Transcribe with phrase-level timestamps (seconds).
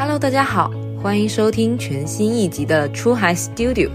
[0.00, 0.70] Hello，大家好，
[1.02, 3.90] 欢迎收听全新一集的出海 Studio。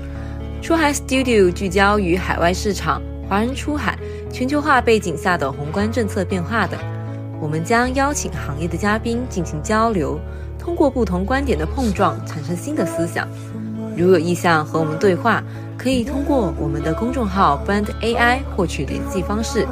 [0.62, 3.98] 出海 Studio 聚焦于海外市场、华人出海、
[4.30, 6.78] 全球化背景下的宏观政策变化等。
[7.40, 10.20] 我们将邀请行业的嘉宾进行交流，
[10.60, 13.26] 通过不同观点的碰撞，产生新的思想。
[13.96, 15.42] 如有意向和我们对话，
[15.78, 19.66] 可以通过我们的公众号 Brand AI 获取联系方式，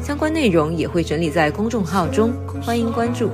[0.00, 2.30] 相关内容也会整理在公众号中，
[2.64, 3.32] 欢迎关注。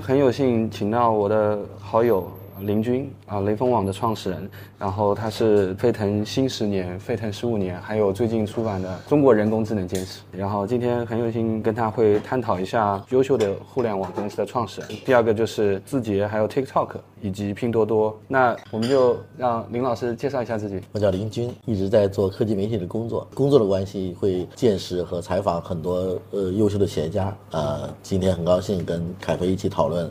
[0.00, 2.30] 很有幸请到我的好友
[2.62, 10.20] 林军啊，雷锋网的创始人，然后他是沸腾新十年、沸腾十五年，还有最近出版的《中国人工智能简史》。
[10.32, 14.90] 然后今天很有幸跟他会探讨一下优秀的互联网公司的创始人。
[15.04, 16.90] 第二个就是字节，还有 TikTok
[17.20, 18.18] 以及拼多多。
[18.26, 20.80] 那我们就让林老师介绍一下自己。
[20.92, 27.36] 我叫林军，一直在做科技媒体的工作，工作的关系会见识和采访很多呃优秀的企业家。
[27.50, 30.10] 呃，今天很高兴跟凯飞一起讨论。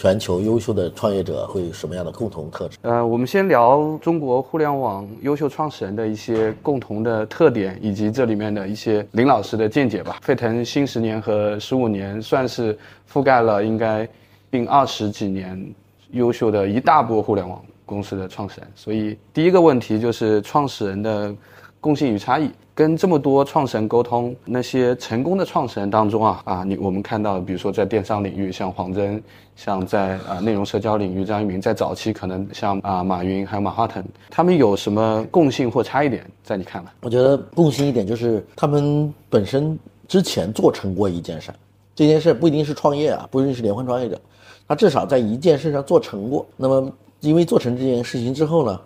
[0.00, 2.78] 全球优秀的创业者会有什么样的共同特质？
[2.80, 10.16] 呃，我们先聊中国互联网优秀创始人的一些共同的特点，以及这里面的一些林老师的见解吧。
[10.22, 12.78] 沸腾新十年和十五年算是
[13.12, 14.08] 覆盖了应该
[14.50, 15.70] 近二十几年
[16.12, 18.70] 优秀的一大波互联网公司的创始人。
[18.74, 21.34] 所以第一个问题就是创始人的
[21.80, 22.50] 共性与差异。
[22.72, 29.22] 跟这么多创始人沟通，那些成功的创始人当中啊啊，你我们看到，比如说在电商领域，像黄峥，
[29.54, 36.24] 像在啊内容社交领域张一鸣，在早期可能像啊马云还有马化腾，他们有什么共性或差异点？
[36.42, 41.50] 在你看来，我觉得共性一点就是他们本身之前做成过一件事，
[41.94, 44.18] 这件事不一定是创业啊，不一定是连环创业者，
[44.66, 46.46] 他至少在一件事上做成过。
[46.56, 48.80] 那么因为做成这件事情之后呢？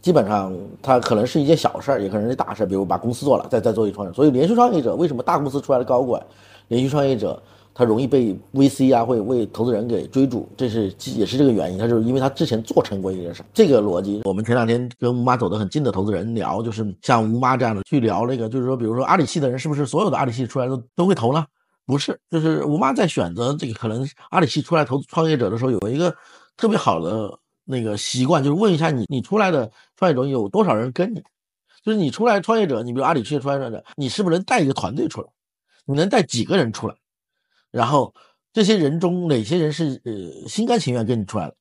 [0.00, 2.66] 基本上，它可能是一件小事儿，也可能是大事儿。
[2.66, 4.12] 比如把公司做了，再再做一创业。
[4.12, 6.24] 所以，连续创业者为什么大公司出来的高管，
[6.68, 7.40] 连续创业者
[7.74, 11.78] 他容易被 VC 啊，会为投资人给追逐，这是也是这个原因。
[11.78, 13.42] 他就是因为他之前做成过一件事。
[13.52, 21.44] 这个逻辑，我们前两天跟吴妈走得很近的投资人聊，就是像吴妈这样的去聊那个，就是说，比如说阿里系的人是不是所有的阿里系出来都都会投呢？
[21.86, 26.14] 不是，就是吴妈在选择这个可能阿里系出来投创业者的时候，有一个
[26.56, 27.36] 特别好的。
[27.70, 31.22] 那个习惯就是问一下你，你出来的创业者有多少人跟你？
[31.84, 35.28] 就是你出来创业者，你比如阿里出创业者，你是不是能带一个团队出来？
[35.84, 36.94] 你能带几个人出来？
[37.70, 38.14] 然后
[38.54, 41.56] 这些人中哪些人是呃心甘情愿跟你出来的？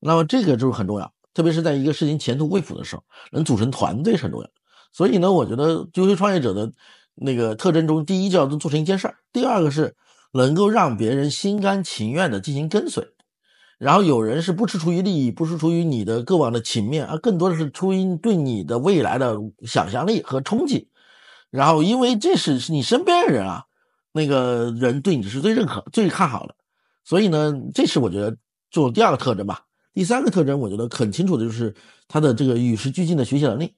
[0.00, 4.50] 那么这个就是很重要，特别是在一个事情前途未卜的时候，能组成团队是很重要。
[4.92, 6.70] 所以呢，我觉得优秀创业者的
[7.14, 9.96] 那个特征中，第一叫能做成一件事儿，第二个是
[10.32, 13.06] 能够让别人心甘情愿的进行跟随。
[13.82, 20.86] 然后有人是不是出于利益，不是出于你的过往的情面，而更多的是出于对你的未来的想象力和憧憬。
[21.50, 23.64] 然后因为这是你身边的人啊，
[24.12, 26.54] 那个人对你是最认可、最看好的，
[27.02, 28.36] 所以呢，这是我觉得
[28.70, 29.64] 做第二个特征吧。
[29.92, 31.74] 第三个特征，我觉得很清楚的就是
[32.06, 33.74] 他的这个与时俱进的学习能力。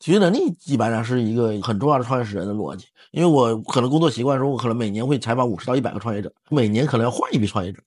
[0.00, 2.86] 学习能力基本上是一个很重要的创业始人的逻辑。
[3.12, 7.80] 因为我可能工作习惯中，我可能每年会采访五十到一百个创业者，每年可能要换一批创业者。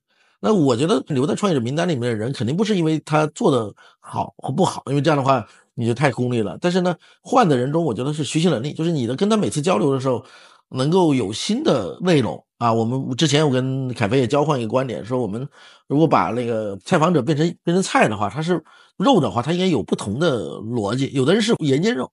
[0.44, 6.58] 那我觉得留在创业者名单里面的人，肯定不是因为他做的好或不好，因为这样的话你就太功利了。
[6.60, 10.24] 但是呢，换的人中，我觉得是学习能力，就是你的跟他每次交流的时候，
[10.70, 12.72] 能够有新的内容啊。
[12.72, 15.48] 我们之前我跟凯飞也交换一个观点，说我们
[15.86, 18.64] 如果把那个采访者变成变成菜的话，他是
[18.96, 21.08] 肉的话，他应该有不同的逻辑。
[21.14, 22.10] 有的人是盐煎肉，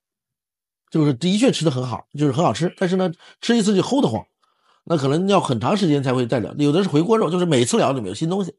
[0.92, 3.12] 就是的确吃的很好，就是很好吃，但是呢，
[3.42, 4.24] 吃一次就齁得慌。
[4.90, 8.54] 那可能要很长时间才会再聊，有的是回锅肉，就是每次聊里面有新东西。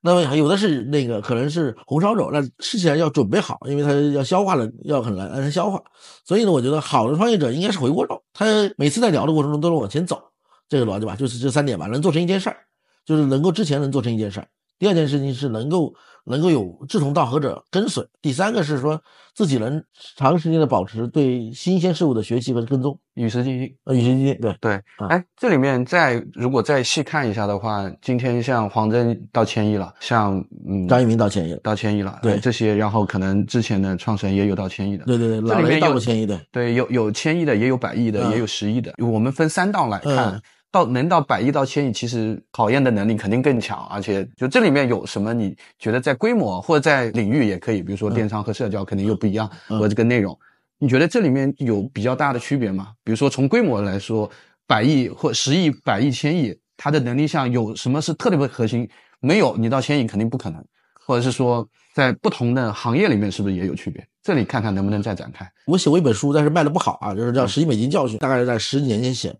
[0.00, 5.82] 那么有的是那个可能是红烧肉，那吃起来要准备好，因为它要消化了要很难让人消化。
[6.24, 8.46] 所以呢，我觉得好的创业者应该是回锅肉，他
[8.76, 10.20] 每次在聊的过程中都能往前走，
[10.68, 12.56] 这个逻辑吧，就是这三点吧，能做成一件事儿，
[13.04, 14.48] 就是能够之前能做成一件事儿。
[14.78, 15.94] 第二件事情是能够
[16.24, 19.00] 能够有志同道合者跟随，第三个是说
[19.34, 19.82] 自己能
[20.16, 24.56] 长时间的保持对新鲜事物的学习和跟踪，与时俱进，呃，与时俱进，对。
[24.60, 24.80] 对。
[25.08, 38.94] 哎，这里面再如果再细看一下的话，今天像黄峥到千亿了，像嗯张一鸣到千亿，到千亿了，对这些，然后可能之前的创始人也有到千亿的，对对对，这里面有千亿的，对，有有千亿的，也有百亿的，也有十亿的。
[38.98, 40.40] 我们分三档来看。
[40.74, 45.32] 到能到百亿到千亿，其实考验的能力肯定更强，而且就这里面有什么？
[45.32, 50.36] 你觉得在规模或者在领域也可以，比如说电商和社交肯定又不一样，和这个内容，
[50.80, 52.88] 你觉得这里面有比较大的区别吗？
[53.04, 54.28] 比如说从规模来说，
[54.66, 58.88] 百亿或十亿、百亿、千亿，它的能力上有什么是特别核心？
[59.20, 60.60] 没有，你到千亿肯定不可能，
[61.06, 64.04] 或者是说在不同的行业里面是不是也有区别？
[64.24, 65.48] 这里看看能不能再展开。
[65.66, 69.32] 我写过一本书，但是卖的不好啊，就是叫《十亿美金教训》，大概是在十几年前写。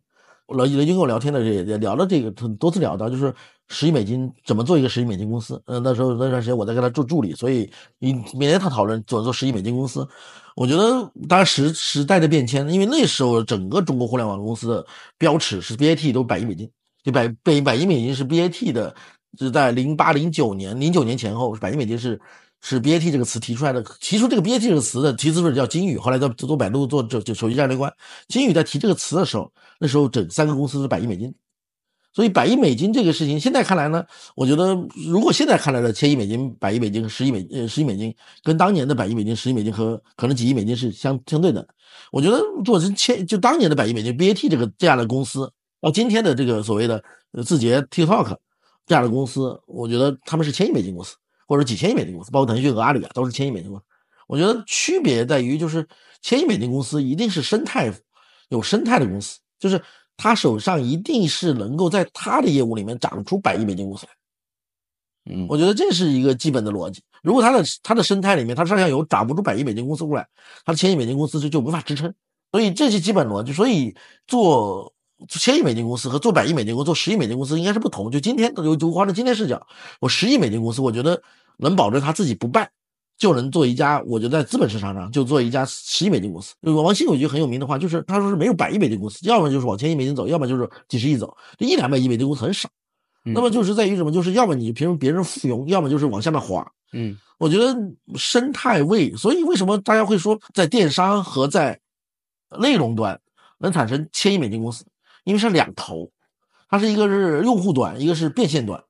[0.48, 3.34] 老雷军跟我聊天的时候也也聊了这个，多次聊到就是
[3.68, 5.60] 十亿美金怎么做一个十亿美金公司。
[5.66, 10.06] 嗯，那时候那段时间我在跟他做助理，所以一每天他讨论怎么做十亿美金公司。
[10.54, 14.86] 我觉得当时时代的变迁，因为那时候整个中国互联网公司的
[15.16, 16.70] 标尺是 BAT 都百亿美金，
[17.02, 18.94] 就百百百亿美金是 BAT 的，
[19.38, 22.20] 是在零八零九年零九年前后，百亿美金是。
[22.66, 27.92] 是 BAT 这个词提出来的，提出这个 BAT 这个词的提词者叫金宇，后来在做百度做这就手机战略官。
[28.26, 31.34] 金宇在提这个词的时候，那时候整三个公司是百亿美金，
[32.14, 34.02] 所以百亿美金这个事情，现在看来呢，
[34.34, 34.74] 我觉得
[35.06, 41.68] 如果现在看来的千亿美金、百亿美金、十亿美呃十亿美金，跟当年的百亿美金、十亿美金和可能几亿美金是相相对的。
[42.12, 45.52] 我觉得做成千就当年的百亿美金 BAT 这个这样的公司，
[45.82, 47.04] 到今天的这个所谓的
[47.44, 48.36] 字节 TikTok
[48.86, 51.14] 这样的公司，我觉得他们是千亿美金公司。
[51.46, 53.84] 或者几千亿美金公司，包括腾讯和阿里啊，都是千亿美金公司。
[54.26, 55.86] 我觉得区别在于，就是
[56.22, 57.92] 千亿美金公司一定是生态
[58.48, 59.82] 有生态的公司，就是
[60.16, 64.12] 他手上一定是能够在他的业务里面长出百亿美金公司来。
[65.34, 67.02] 嗯，我觉得这是一个基本的逻辑。
[67.22, 70.26] 如果他的他的生态里面，他上下游长不出百亿美金公司过来，
[70.64, 72.14] 他的千亿美金公司就就无法支撑。
[72.52, 73.94] 所以这是基本逻辑，所以
[74.26, 74.93] 做。
[75.28, 78.10] 千亿美金公司和做百亿美金公司、做十亿美金公司应该是不同。
[78.10, 79.66] 就今天，就就换成今天视角，
[80.00, 81.22] 我十亿美金公司，我觉得
[81.58, 82.70] 能保证他自己不败，
[83.16, 84.02] 就能做一家。
[84.06, 86.54] 我觉得在资本市场上就做一家十亿美金公司。
[86.62, 91.36] 王兴有一句很有名的话，就是他说是没有百亿美金公司，要么就是往千亿美金走，要么就是几十亿走。
[91.58, 92.68] 这一两百亿美金公司很少。
[93.26, 94.12] 那么就是在于什么？
[94.12, 96.70] 就是要么你凭别人附庸，要么就是往下面滑。
[96.92, 97.74] 嗯，我觉得
[98.16, 101.80] 生态位，所以为什么大家会说在电商和在
[102.58, 103.18] 内容端
[103.60, 104.84] 能产生千亿美金公司？
[105.24, 106.10] 因为是两头，
[106.68, 108.82] 它是一个是用户端，一个是变现端，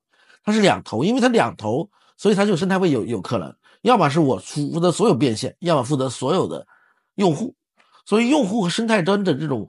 [0.43, 6.67] 它是两头，因为它两头，所以它就生态位有有可能，要么是我负责所有变现，要么负责所有的
[7.15, 7.55] 用户，
[8.05, 9.67] 所以用户和生态端的这种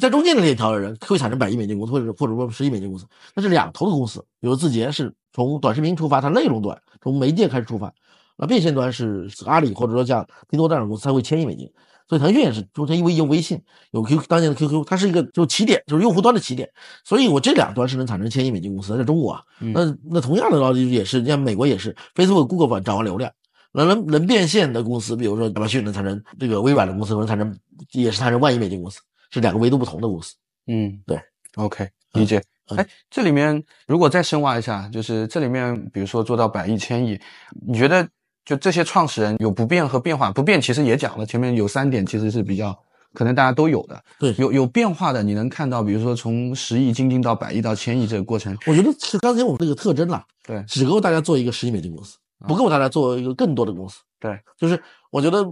[0.00, 7.92] 在中间的链条的人会产生百亿美金公司，或者或者说十亿美金公司，那是两头的公司，比如字节是从短视频出发，它内容端从媒介开始出发，
[8.36, 11.72] 那变现端是阿里或者说像拼多多这样的公司它会千亿美金。
[12.08, 13.60] 所以腾讯也是，就它因为有微信，
[13.90, 16.70] 有 Q 当年的 QQ，它是一个就起点，就是用户端的起点。
[17.02, 23.32] 所以我这两端是能产生千亿美金公司，在中国啊，那那同样的道理也是，像美国也是，Facebook、Google 掌握流量，
[23.72, 27.58] 能能能变现的公司，比如说亚马逊能产生这个微软的公司，能产生
[27.90, 29.00] 也是产生万亿美金公司，
[29.30, 30.34] 是两个维度不同的公司。
[30.68, 31.20] 嗯，对
[31.56, 32.40] ，OK，理解。
[32.76, 37.18] 哎，这里面如果再深挖一下，就是这里面比如说做到百亿、千亿，
[37.66, 38.08] 你觉得？
[38.46, 42.78] 就这些创始人有不变和变化，不变其实也讲了，前面有三点其实是比较
[43.12, 44.00] 可能大家都有的。
[44.20, 48.56] 对，有有变化的，你能看到，比如说从十亿精进到百亿到千亿这个过程。
[48.64, 53.98] 我觉得是刚才我们这个特征了，对，只够大家做一个十亿美金公司，不够大家做一个更多的公司。
[54.20, 55.44] 对，就是我觉得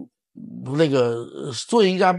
[0.76, 1.26] 那个
[1.67, 2.17] 做一家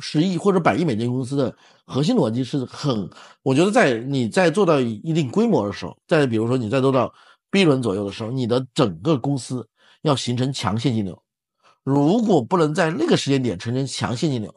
[0.00, 1.54] 十亿或者百亿美金公司的
[1.84, 3.10] 核心逻辑是很，
[3.42, 7.12] 我觉得在你在做到一定规模的时候，再比如说你在做到
[7.50, 9.68] B 轮左右的时候，你的整个公司。
[10.02, 11.22] 要形成强现金流，
[11.82, 14.54] 如果不能在那个时间点形成强现金流，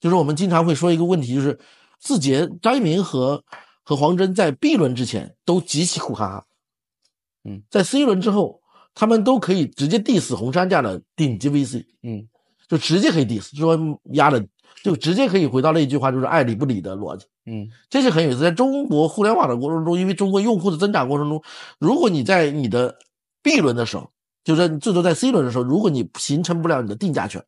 [0.00, 1.58] 就是我们经常会说一个问题，就是
[1.98, 3.44] 字节张一鸣和
[3.82, 6.46] 和黄峥在 B 轮之前都极其苦哈哈，
[7.44, 8.60] 嗯，在 C 轮之后，
[8.94, 12.26] 他们都可以直接 diss 红杉这样的顶级 VC，嗯，
[12.68, 13.78] 就直接可以 diss，说
[14.12, 14.46] 压的
[14.82, 18.40] 就直接可以回到那句话，就是爱理不理的逻辑，嗯，这是很有意思。
[18.40, 21.42] 在中国互联网的过程中，因为中国用户的增长过程中，
[21.78, 22.96] 如果你在你的
[23.42, 24.10] B 轮的时候，
[24.42, 27.44] 就是你最多在 C 轮的时候，如果你形成不了你的定价权，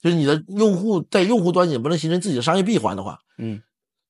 [0.00, 3.60] 就是你的用户在用户端也不能形成自己的商业闭环的话，嗯，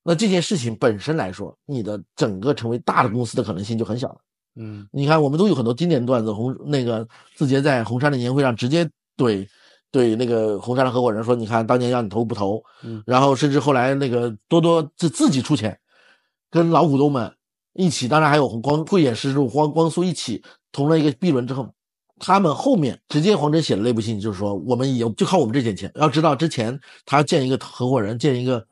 [0.04, 4.16] 那这件事情本身来说，你的整个成为大的公司的可能性就很小了。
[4.56, 9.46] 嗯，你看我们都有很多经典段子，红那个字节在红杉的年会上直接怼
[9.90, 12.62] 怼那个红杉的合伙人说，你看当年让你投不投？
[12.84, 15.76] 嗯，然后甚至后来那个多多自自己出钱，
[16.50, 17.34] 跟老股东们
[17.72, 21.72] 一起，当然还有光慧眼识这种光光速一起投了一个 B 轮之后。
[22.20, 25.90] 他们后面直接黄峥写了内部信，就是说我们也就靠我们这点钱。
[25.94, 28.64] 要知道之前他要建一个合伙人，建一个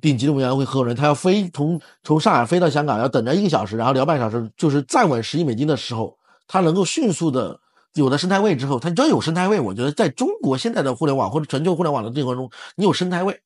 [0.00, 6.16] 顶级的委员会合伙人，他要飞从从上海飞到香港，要等着一个小时，然后聊半小时，就是站稳十亿美金的时候，
[6.46, 7.58] 他能够迅速的
[7.94, 13.40] 有了生态位之后，他只要有生态位，我觉得在中国现在的互联网或者全球互联网的这个中，你有生态位，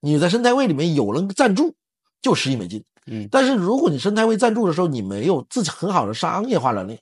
[0.00, 1.74] 你在生态位里面有人赞助，
[2.22, 2.84] 就十亿美金。
[3.06, 7.00] 嗯，但是如果你生态位赞助的时候，你没有自己很好的商业化能力。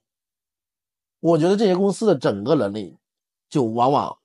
[1.20, 2.96] 我觉得这些公司的整个能力，
[3.50, 4.16] 就往往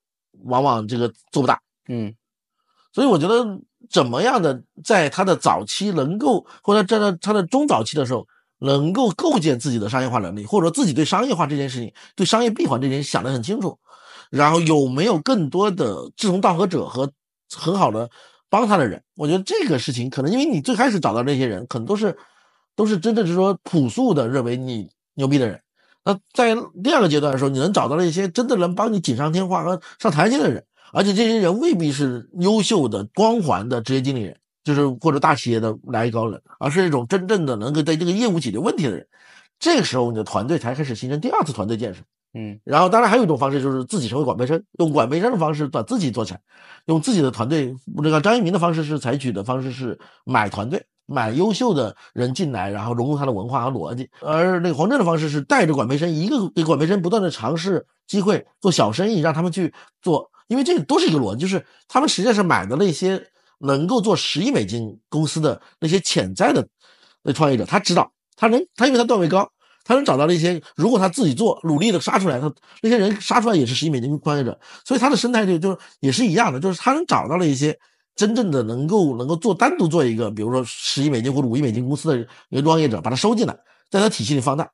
[0.43, 2.13] 往往这个做不大，嗯，
[2.91, 3.59] 所以我觉得
[3.89, 8.27] 怎么样的在它的早期能够，或者在它它的中早期的时候，
[8.59, 13.77] 能够构建自己的商业化能力，或者说自己对商业化这件事情、对商业闭环这件事想得很清楚，
[14.29, 17.11] 然后有没有更多的志同道合者和
[17.55, 18.09] 很好的
[18.49, 19.03] 帮他的人。
[19.15, 22.17] 我觉得这个事情可能因为你最开始找到那些人，可能都是
[22.75, 25.59] 都是真的是说朴素的认为你牛逼的人。
[26.05, 39.07] 那在第二个阶段的时候，你能找到了一些真的能帮你锦上添花和上台阶的人，而且这些人未必是优秀的光环的职业经理人，就是或者大企业的来高人，而是一种真正的能够在这个业务解决问题的人。
[39.59, 42.01] 这个时候，你的团队才开始形成第二次团队建设。
[42.33, 46.41] 嗯，然后当然还有一种方式就是自己成为管培生，用管培生的方式把自己做起来，
[46.87, 47.73] 用自己的团队。
[47.95, 50.83] 那个张一鸣的方式是采取的方式是买团队。
[51.05, 54.09] 买优秀的人进来，然后融入他的文化和逻辑。
[54.21, 60.31] 而那个黄峥的方式是带着管培生，一个给管培生不断的尝试机会，做小生意，让他们去做。
[60.47, 63.27] 因为这都是一个逻辑，就是他们实际上是买的那些
[63.59, 66.67] 能够做十亿美金公司的那些潜在的
[67.23, 67.65] 那创业者。
[67.65, 69.49] 他知道，他能，他因为他段位高，
[69.83, 74.59] 他能找到那些如果他自己做，努力的杀出来，他那些人杀出来也是十亿美金创业者。
[74.85, 77.77] 所以他的生态就就也是一样的，就是他能找到了一些。
[78.15, 83.57] 真正的能够能够做单独做一个，比如说十亿美金或者五亿美金公司的一个创业者，把它收进来，
[83.89, 84.71] 在他体系里放大。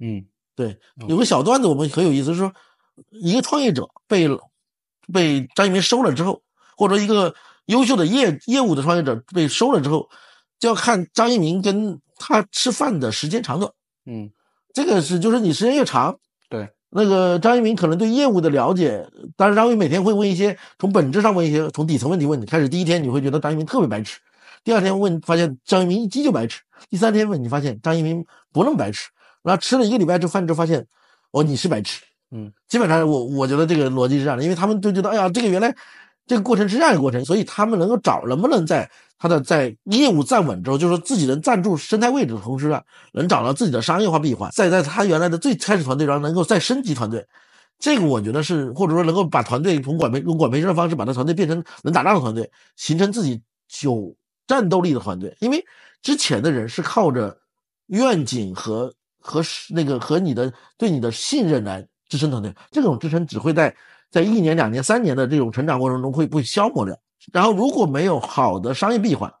[0.00, 2.52] 嗯，对，有个小段子我们很有意思，是说
[3.10, 4.28] 一个创业者被
[5.12, 6.42] 被张一鸣收了之后，
[6.76, 7.34] 或者一个
[7.66, 10.10] 优秀的业业务的创业者被收了之后，
[10.58, 13.72] 就要看张一鸣跟他吃饭的时间长短。
[14.06, 14.30] 嗯，
[14.74, 16.18] 这个是就是你时间越长。
[16.92, 17.04] 对。
[17.04, 19.06] 那个张一鸣可能对业务的了解，
[19.36, 22.46] 当然张一鸣每天会问一些从本质上问一些从底层问题问你。
[22.46, 24.18] 开始第一天你会觉得张一鸣特别白痴，
[24.62, 29.08] 第二天问发现张一鸣一激就白痴，第三天问你发现张一鸣不那么白痴，
[29.42, 30.86] 然后吃了一个礼拜之后饭之后发现，
[31.30, 35.74] 哦你是白痴，嗯，基本上我我觉得这个逻辑是这样的，因为他们都觉得哎呀这个原来
[36.26, 38.90] 这个过程是这样一个过程，所以他们能够找能不能在。
[39.18, 47.24] 他的在业务站稳之后，就是说自己能站住生态位置的同时啊，能找到自己的商业化闭环，再在他原来的最开始团队上能够再升级团队，
[47.78, 53.40] 这个我觉得是或者说能够把团队从管培用管培生的方式把他团队变成能打仗的团队，形成自己
[53.84, 54.12] 有
[54.48, 55.36] 战斗力的团队。
[55.38, 55.64] 因为
[56.02, 57.38] 之前的人是靠着
[57.86, 63.72] 愿景和和那个和你的对你的信任来支撑团队，这种支撑只会在
[64.12, 66.96] 在一年、两年、三年的这种成长过程中会被消磨掉。
[67.32, 69.32] 然后，如果没有好的商业闭环，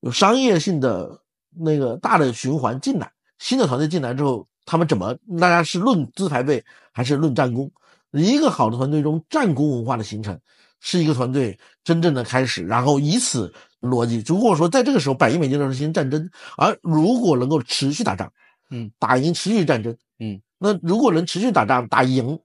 [0.00, 1.22] 有商业性的
[1.58, 5.16] 那个大的循环进来，新的团队进来之后，他们怎么？
[5.40, 6.62] 大家是论资排辈
[6.92, 7.70] 还是论战功？
[8.10, 10.38] 一个好的团队中，战功文化的形成
[10.80, 12.66] 是一个团队真正的开始。
[12.66, 13.50] 然后以此
[13.80, 18.30] 逻辑，如果说在这个时候百亿美金的时候进行战争，而如果能够持续打仗，
[18.70, 22.38] 嗯，打赢持续战争，嗯，那如果能持续打仗打赢，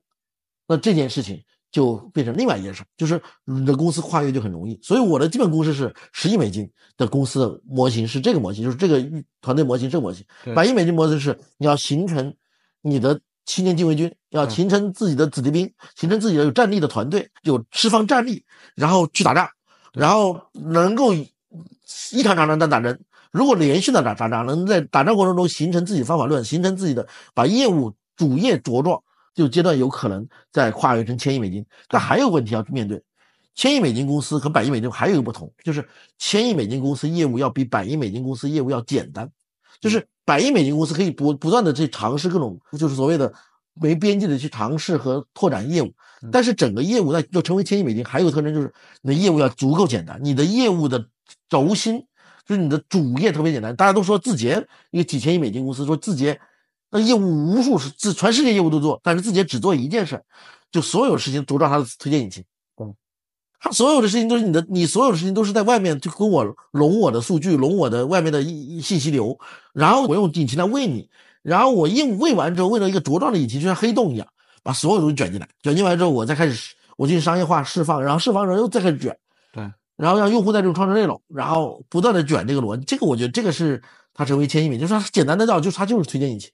[0.70, 1.44] 那这件事情。
[1.76, 4.80] 就变成另外一件事，就是你的公司跨越就很容易。
[4.82, 9.04] 所以我的基本公式是十亿美金的公司的模型是这个模型，就是这个
[9.42, 10.26] 团队模型这个模型。
[10.56, 12.34] 百亿美金模式是你要形成
[12.82, 19.50] 你的青年禁卫军，要形成自己的子弟兵，形成自己的有战力的团队，有释放战力，然后去打仗，
[19.92, 23.02] 然后能够一场场战打人。
[23.32, 29.04] 如果连续的打打仗，能在打仗过程中形成自己的方法论，形成自己的把业务主业茁壮。
[29.36, 33.00] 就阶段有可能再跨越成千亿美金，但还有问题要面对。
[33.54, 35.88] 千亿美金公司和百亿美金还有一个不同，就是
[36.18, 39.30] 千亿美金公司业务要比百亿美金公司业务要简单。
[39.80, 43.32] 就是百亿美金公司可以不不断的去尝试各种，就是所谓的
[43.74, 45.94] 没边际的去尝试和拓展业务。
[46.32, 51.08] 但是整个业务在要成为千亿美金，还有个特征就是你的业务要足够简单，你的业务的
[51.48, 52.06] 轴心
[52.46, 53.76] 就是你的主业特别简单。
[53.76, 56.40] 大家都说字节一个几千亿美金公司，说字节。
[56.96, 60.24] 那业务无数是自全世界业务都做，但是自己只做一件事，
[60.72, 62.42] 就所有事情都照他的推荐引擎。
[62.78, 62.96] 嗯，
[63.60, 68.42] 他所有的事情都是你的，你所有的事情都是在外面就跟我拢我的数据，拢我的外面的
[68.82, 69.38] 信息流，
[69.74, 71.10] 然后我用引擎来喂你，
[71.42, 74.26] 然后我硬喂完之后，喂了一个茁壮的引擎，就像黑洞一样，
[74.64, 79.18] 把所有东西卷进来，卷进来之后，我再开始我进行商业化释放，然后释放之后又再开始卷。
[79.52, 83.84] 对，然后让用户在这种创造内容，然后不断的卷这个逻辑，这个我觉得这个是
[84.14, 86.50] 它成为千亿美，就是它简单的到，就是它就是推荐引擎。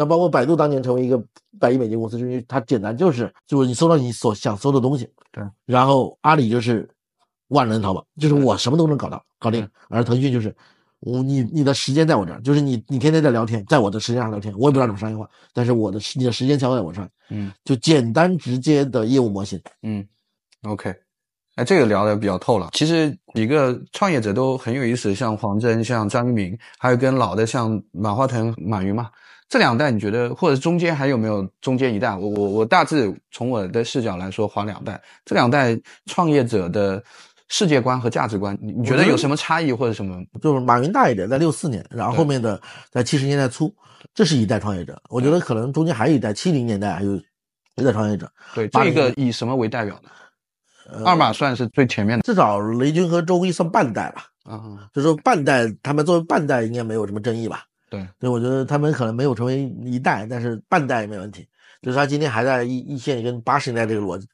[0.00, 1.22] 对，那包括百度当年成为一个
[1.58, 5.08] 百亿美金公司，因为它简单就是就是你搜到你所想搜的东西。
[5.30, 6.88] 对，然后阿里就是
[7.48, 9.68] 万能淘宝，就是我什么都能搞到搞定。
[9.88, 10.54] 而腾讯就是
[11.00, 19.60] 我你你的时间在我这儿，就是你你天天在聊天，在我的时间上聊天，我也不知道怎么商业化，但是我的你的时间交在我这儿，嗯，就简单直接的业务模型。
[19.82, 20.06] 嗯
[20.62, 20.94] ，OK，
[21.56, 22.70] 哎，这个聊的比较透了。
[22.72, 29.10] 其实几个创业者都很有意思，像黄峥、像张一鸣，还有跟老的像马化腾、马云嘛。
[29.50, 32.14] 这两代你觉得，或者中间还有没有中间一代？
[32.16, 35.02] 我我我大致从我的视角来说，划两代。
[35.24, 35.76] 这两代
[36.06, 37.02] 创业者的
[37.48, 40.22] 世界观和价值观，你你觉得有什么差异或者什么？
[40.40, 43.74] 就是马云大一点，在六四年，然后后面的在七十年代初，
[44.14, 45.02] 这是一代创业者。
[45.10, 47.16] 我觉得可能中间还有一代七零年代还有
[47.74, 48.30] 一代创业者。
[48.54, 51.04] 对，这个以什么为代表的？
[51.04, 52.22] 二马算是最前面的。
[52.22, 57.64] 至少雷军和周一算半代吧，啊，就说半代，他们作为半代应该没有什么争议吧？
[57.90, 61.46] 对，所以我觉得他们可能没有成为一代，但是半代没问题。
[61.82, 64.28] 就是他今天还在一一线跟八十年代这个逻辑，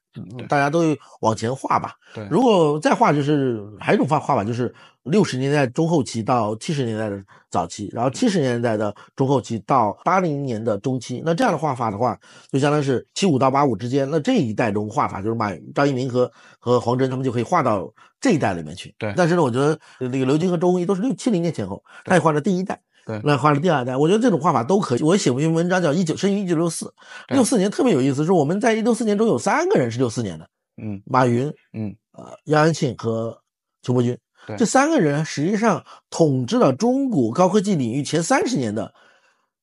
[0.49, 0.83] 大家都
[1.21, 1.95] 往前画吧。
[2.13, 11.23] 对，如果再画，就是还有一种画画法，就是六十年代中后期到七十年代的早期，然后七十年代的中后期到八零年的中期。
[11.25, 12.19] 那这样的画法的话，
[12.51, 14.11] 就相当于是七五到八五之间。
[14.11, 17.89] 那这一代中画法就是马张一鸣和和黄峥他们就可以画到
[18.21, 18.93] 这一代里面去。
[18.99, 22.81] 对，但是呢，我觉得那个刘军和周鸿祎都是六七零年前后，他也画了第一代。
[23.07, 25.03] 对，那画了第二代，我觉得这种画法都可以。
[25.03, 26.87] 我写过一篇文章叫《一九生于一九六四》，
[27.29, 30.49] 六四年特别有意思，是我们在一六四年中有三个人是六四年的，
[30.83, 33.41] 嗯，马云，嗯，呃，杨元庆和
[33.81, 38.93] 邱伯钧，对，这三个人实际上统治了中国高科技领域前三十年的。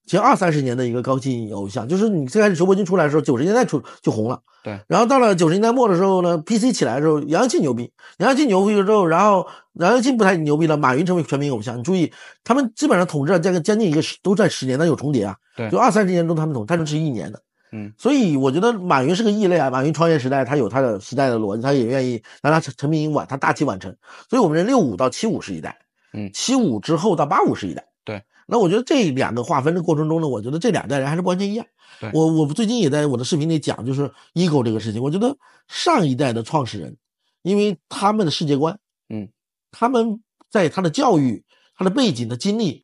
[0.06, 4.40] 前二三十年的一个高级偶像，就是你最开始直播间出来的时候，九十年代出就红了。
[4.64, 11.78] 对，然后到了九十年代末的时候呢，PC 起来的时候，杨洋庆牛逼，杨洋庆牛逼了之后，然后杨洋庆不太牛逼了，马云成为全民偶像。
[11.78, 12.12] 你注意，
[12.44, 15.36] 他们基本上统治了将将近一个十，都在十年，但有重叠啊。
[15.56, 17.42] 对，就二三十年中他们统，他们是一年的。
[17.74, 19.70] 嗯，所以我觉得马云是个异类啊。
[19.70, 23.94] 马云创业时代，他有他的时代的逻辑，他也愿意，让他成成名晚，他大器晚成。
[24.30, 25.78] 所以我们认六五到七五是一代，
[26.14, 27.84] 嗯，七五之后到八五是一代。
[28.48, 28.54] 对。
[28.54, 31.66] 那我觉得这两个划分的过程中呢，我觉得这两代人还是不完全一样。
[32.00, 35.02] 对，我我最近也在我的视频里讲，就是 ego 这个事情。
[35.02, 36.98] 我觉得上一代的创始人，
[37.42, 38.78] 因为他们的世界观，
[39.10, 39.30] 嗯，
[39.72, 41.44] 他们在他的教育、
[41.78, 42.84] 他的背景的经历，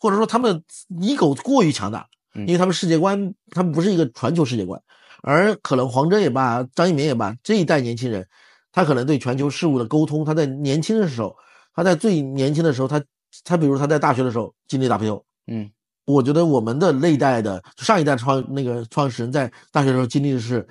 [0.00, 0.62] 或者说他们的
[1.06, 4.82] ego 过于强大，因为他们世界观，他们不是一个全球世界观，
[5.22, 8.26] 而可能黄峥也罢，张一鸣也罢，这一代年轻人，
[8.72, 11.36] 他可能对全球事物的沟通，他在年轻的时候，
[11.74, 13.02] 他在最年轻的时候，他。
[13.44, 15.70] 他比如他在大学的时候经历 WPO，嗯，
[16.04, 20.66] 我觉得我们的那一代的上一代创那个创始人在大学的时候经历的是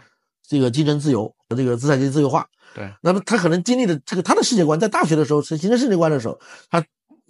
[0.47, 6.83] 这个竞争自由和这个资产阶级自由化，对，那么他可能经历的这个他的世界观在大学的时候是形成世界观的时候，他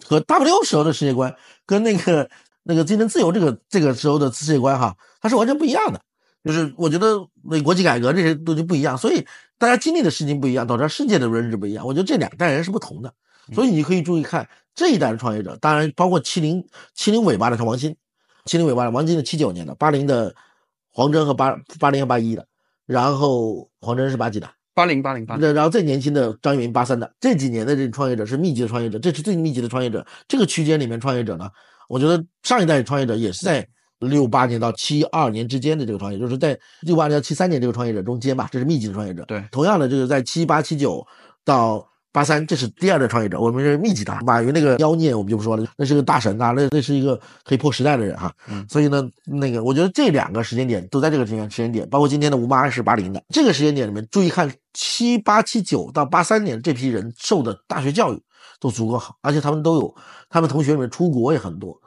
[0.03, 1.33] 和 WPO 时候的世界观
[1.65, 2.29] 跟那个
[2.63, 6.01] 那个竞争自由这个这个时候的世界观哈，他是完全不一样的。
[6.43, 9.25] 就是我觉得那国际改革这些东西不一样，所以
[9.57, 11.83] 大家经历的事情不一样，导致世界的认知不一样。
[11.83, 13.11] 我觉得这两代人是不同的，
[13.51, 14.47] 所以你可以注意看。
[14.75, 16.61] 这一代的创业者，当然包括七零
[16.93, 17.95] 七零尾巴的是王鑫，
[18.43, 20.35] 七零尾巴的王鑫是七九年的，八零的
[20.91, 22.45] 黄峥和八八零和八一的，
[22.85, 30.05] 然后黄峥是八几的，八零八零八，然后最年轻的张一鸣八三的，这几年的这创业者是密集的创业者，这是最密集的创业者。
[30.27, 31.49] 这个区间里面创业者呢，
[31.87, 33.65] 我觉得上一代创业者也是在
[33.99, 39.23] 六八年到七二年之间的这个创业，就是在六八年到七三年这个创业者中间吧，这是密集的创业者。
[39.23, 41.07] 对，同样的就是在七八七九
[41.45, 41.87] 到。
[42.15, 44.17] 八三，这是第二代创业者，我们是密集的。
[44.25, 48.33] 马云那个妖孽，我们就不说了，那是个大神啊，那那是一个可以破时代的人哈。
[48.47, 58.23] 嗯，所以呢，那个我觉得这两个时间点都在这个时间时间点，包括今天的吴妈是八零的，这个时间点里面，注意看七八七九到八三年这批人受的大学教育
[58.61, 59.93] 都足够好，而且他们都有，
[60.29, 61.77] 他们同学里面出国也很多，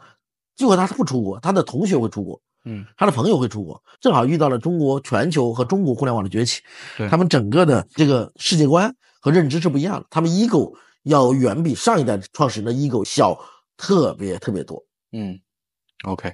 [0.57, 6.61] 结果他不出国，他的同学会出国，嗯，他的朋友会出国，正好遇到了中国全球和中国互联网的崛起，
[6.99, 8.95] 对，他们整个的这个世界观。
[9.21, 13.39] 和认知是不一样的，他们 ego 要远比上一代创始人的 ego 小
[13.77, 14.85] 特别特别多。
[15.13, 15.39] 嗯
[16.05, 16.33] ，OK，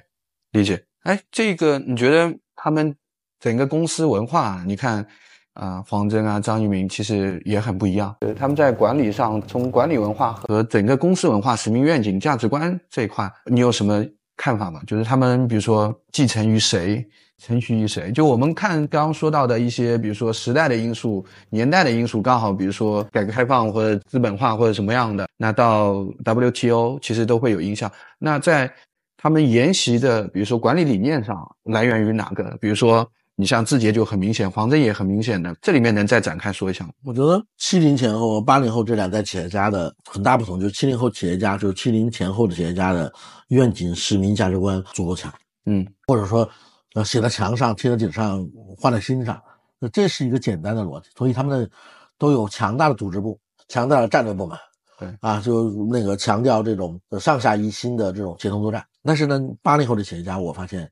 [0.51, 0.83] 理解。
[1.03, 2.95] 哎，这个你觉得他们
[3.39, 5.05] 整个公司文化，你看
[5.53, 8.15] 啊，黄峥啊，张一鸣其实也很不一样。
[8.21, 14.03] 呃，他们在管理上，从管理文化和整个公司文化、使命、愿景、价值观这一块，你有什么
[14.35, 14.81] 看法吗？
[14.87, 17.07] 就是他们比如说继承于谁？
[17.37, 18.11] 承续于谁？
[18.11, 27.91] 就我们看刚刚说到的一些，比如说时代的因素、年代的因素，刚好比如说改革开放或者资本化或者什么样的，那到 WTO 其实都会有影响。
[28.17, 28.71] 那在
[29.17, 32.57] 他们沿袭的，比如说管理理念上，来源于哪个？
[32.61, 36.91] 比如说你像字节就很明显，黄峥也很明显的，这里面能再展开说一下吗？
[37.03, 43.11] 我觉得七零前后、八零后这两代企业家的很大不同，就是七零后企业家，就是七零前后的企业家的
[43.49, 45.29] 愿景、使命、价值观足够强，
[45.65, 46.49] 嗯，或者说。
[46.95, 49.41] 呃，写在墙上，贴在顶上，画在心上，
[49.79, 51.09] 那这是一个简单的逻辑。
[51.17, 51.69] 所以他们的
[52.17, 54.57] 都有强大的组织部、强大的战略部门，
[54.97, 58.81] 对啊，就那个强调这种上下一心的这种协同作战。
[59.03, 60.89] 但是呢，八零后的企业家，我发现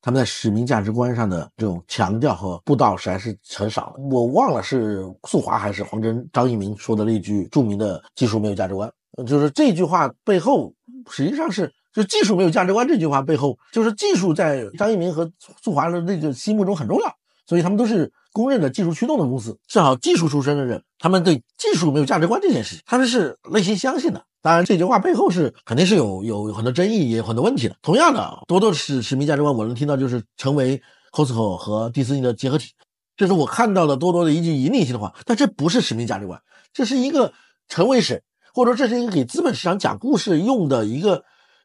[0.00, 3.94] 他们在使命价值观上的这种强调和布道实在是很少。
[4.10, 8.90] 我忘了是速华还是黄峥、张一鸣说的那句著名的“技术没有价值观”，
[9.28, 10.72] 就是这句话背后
[11.10, 11.70] 实际上是。
[11.94, 15.30] 就技术没有价值观这句话背后，就是技术在张一鸣和
[15.62, 17.14] 速华的那个心目中很重要，
[17.46, 19.56] 所以他们都是公认的技术驱动的公司。
[19.68, 24.24] 正好技术出身的人，他们对技术没有价值观这件事情，他们是内心相信的。
[24.42, 27.76] 当然，这句话背后是肯定是有有很多争议，也有很多问题的。
[27.80, 32.72] 同样的，多多的使使命价值观，我能听到就是成为 Costco 和迪士尼的结合体。
[33.16, 37.32] 这是我看到的多多的一句引领性的话，但这不是使命价值观，这是一个
[37.68, 38.20] 成为审，
[38.52, 41.24] 或者说这是一个给资本市场讲故事用的一个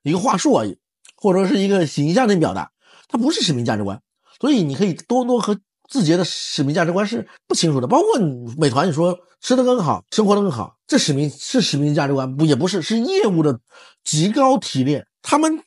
[0.09, 0.77] 一个话术而已，
[1.15, 2.71] 或者说是一个形象的表达，
[3.07, 4.01] 它不是使命价值观。
[4.39, 5.57] 所以你可以多多和
[5.89, 8.19] 字节的使命价值观是不清楚的，包括
[8.57, 13.59] 美团，你说吃的更好，生活的更好，这使命是使命价值观不也不是，是业务的
[14.03, 15.05] 极高提炼。
[15.21, 15.59] 他们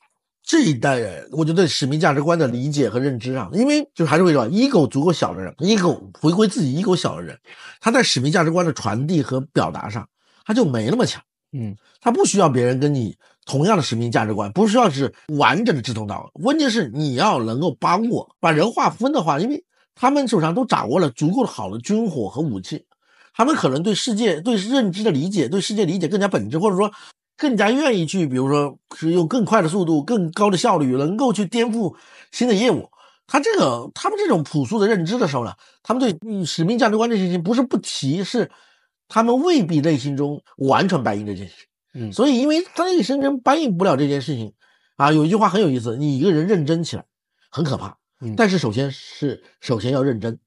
[0.42, 7.38] 这一代人，我觉得使命价值观的理解和认知啊，因为就还是为什么 ego 足够小的人，ego 回归自己 ego 小的人，
[7.80, 10.08] 他在使命价值观的传递和表达上，
[10.46, 11.22] 他就没那么强。
[11.52, 22.86] 嗯，他不需要别人跟你同样的使命价值观，不需要是完整的志同道合，关键是你要能够帮我把人划分的话，因为他们手上都掌握了足够的好的军火和武器，
[23.34, 26.92] 他们可能对世界、对认知的理解、对世界理解更加本质，或者说
[27.36, 31.94] 更加愿意去，比如说是用更快的速度、更高的效率，能够去颠覆
[32.30, 32.88] 新的业务。
[33.26, 35.52] 他这个他们这种朴素的认知的时候呢，
[35.82, 38.50] 他们对使命价值观这件事情不是不提，是。
[39.14, 44.54] 他们未必内心中完全答应这件事，嗯，所以因为他一生中搬运不了这件事情，
[44.96, 47.04] 啊，有一句话很有意思，你一个人认真起来
[47.50, 50.38] 很可怕，嗯，但是首先是首先要认真，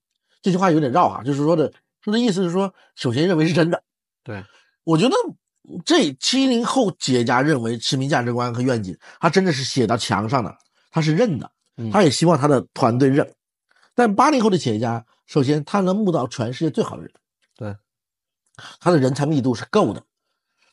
[0.41, 3.83] 这句话有点绕啊，就是说的说的意思是说，首先认为是真的，
[4.23, 4.43] 对，
[4.83, 5.15] 我觉得
[5.85, 10.57] 这七零后企业家认为市民价值观和愿景，他真的是写到墙上的，
[10.91, 11.51] 他是认的，
[11.91, 13.33] 他也希望他的团队认，
[13.93, 17.11] 但八零后的企业家，首先他能募到全世界最好的人。
[17.55, 17.75] 对。
[18.79, 20.01] 他的人才密度是够的，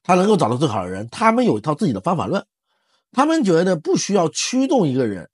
[0.03, 1.09] 他能够找到最好的人。
[1.11, 2.45] 他们有一套自己的方法论，
[3.13, 5.29] 他们觉得不需要驱动一个人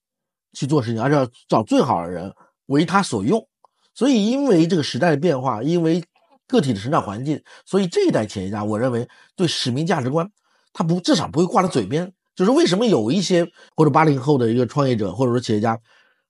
[0.53, 2.33] 去做事情，而是要找最好的人
[2.67, 3.47] 为他所用。
[3.95, 6.05] 所以，因为这个时代的变化，因为
[6.47, 10.31] 个体的成长环境，所以这一代企业家，我认为对使命价值观，
[10.73, 12.13] 他不至少不会挂在嘴边。
[12.35, 15.79] 就是为什么有一些或者八零后的一个创业者或者说企业家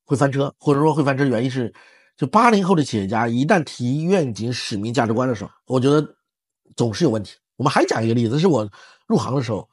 [0.04, 1.72] 会翻车，或者说会翻车的原因是。
[2.16, 6.04] 就八零后的企业家，一旦提愿景、使命、价值观的时候，我觉得
[6.74, 7.36] 总是有问题。
[7.58, 8.70] 我们还讲一个例子，是我
[9.06, 9.68] 入行的时候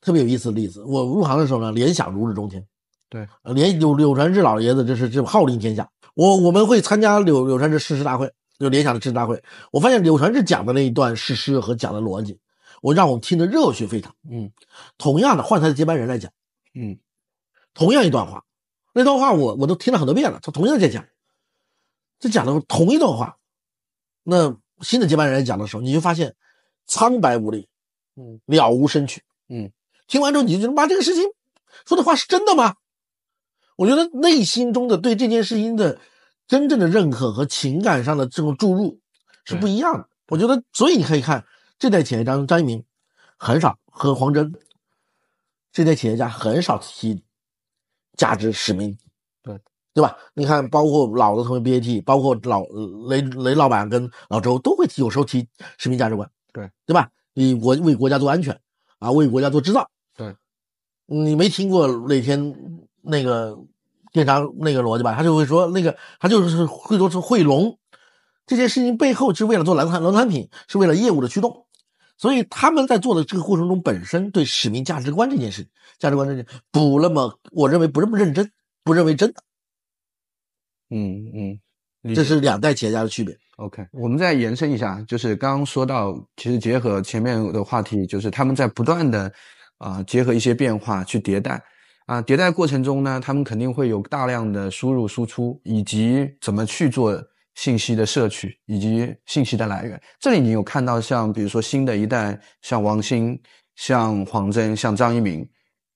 [0.00, 0.82] 特别有意思的例子。
[0.82, 2.66] 我入行的时候呢，联想如日中天，
[3.08, 5.88] 对，联柳柳传志老爷子这是这号令天下。
[6.14, 9.40] 我我们会参加柳柳传志誓师大会，就联想的誓师大会。
[9.70, 12.40] 我发现柳传志讲的那一段誓师和讲的逻辑，
[12.82, 14.12] 我让我们听得热血沸腾。
[14.28, 14.50] 嗯，
[14.98, 16.32] 同样的换他的接班人来讲，
[16.74, 16.98] 嗯，
[17.72, 18.44] 同样一段话，
[18.92, 21.06] 那段话我我都听了很多遍了，他同样在讲。
[22.18, 23.36] 这讲的同一段话，
[24.24, 26.34] 那新的接班人来讲的时候，你就发现
[26.88, 27.68] 苍白无力，
[28.16, 29.70] 嗯，了无生趣，嗯，
[30.08, 31.22] 听完之后你就觉得，妈，这个事情
[31.86, 32.74] 说的话是真的吗？
[33.76, 36.00] 我觉得内心中的对这件事情的
[36.48, 38.98] 真正的认可和情感上的这种注入
[39.44, 40.08] 是不一样的。
[40.28, 41.44] 我觉得，所以你可以看
[41.78, 42.84] 这代企业家张一鸣
[43.36, 44.52] 很少和黄峥
[45.70, 47.22] 这代企业家很少提
[48.16, 48.98] 价值使命。
[49.42, 49.58] 对
[49.94, 50.16] 对吧？
[50.34, 52.64] 你看，包括老的同学 BAT，包括老
[53.08, 57.10] 雷雷老板跟老周都会提，有时候提使命价值观，对对吧？
[57.34, 58.60] 你国为国家做安全
[58.98, 60.34] 啊，为国家做制造，对。
[61.06, 63.58] 你没听过那天那个
[64.12, 65.14] 电商那个逻辑吧？
[65.14, 67.78] 他就会说那个，他就是会说是汇龙
[68.46, 71.66] 这件事情背后是为了做蓝产农产品，是为了业务的驱动，
[72.16, 75.68] 所以他们在做的这个过程中，本身对使命价值观这件事，
[75.98, 78.50] 价值观这件不那么，我认为不那么认真，
[78.82, 79.42] 不认为真的。
[80.90, 81.60] 嗯
[82.02, 83.38] 嗯，这是两代企业家的区别。
[83.58, 89.32] OK，我们再延伸一下，就是刚刚说到，其实结合前面的话题，就是他们在不断的
[89.78, 91.60] 啊结合一些变化去迭代
[92.06, 97.20] 啊，迭代过程中呢，他们肯定会有大量的输入输出，以及怎么去做
[97.56, 100.00] 信息的摄取以及信息的来源。
[100.20, 103.36] 这里你有看到像比如说新的一代，像王兴、
[103.74, 105.44] 像黄峥、像张一鸣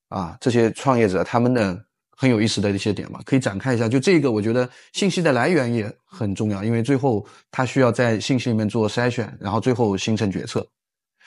[0.08, 1.80] 啊这些创业者，他们的。
[2.22, 3.88] 很有意思的一些点嘛，可以展开一下。
[3.88, 10.64] 就这个，我觉得信息的来源也很重要，因为最后它需要在信息里面做筛选，然后最后形成决策。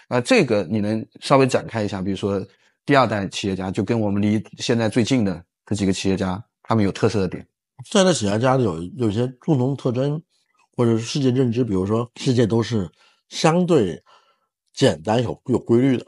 [0.08, 2.02] 啊，这个你能稍微展开一下？
[2.02, 2.42] 比如说
[2.86, 7.46] 第二代企业家，就跟我们离现在最近的这几个企业家，他们有特色的点。
[7.84, 10.24] 这代企业家有有些共同特征，
[10.78, 12.90] 或者是世界认知，比如说世界都是
[13.28, 14.02] 相对
[14.74, 16.06] 简单有有规律的。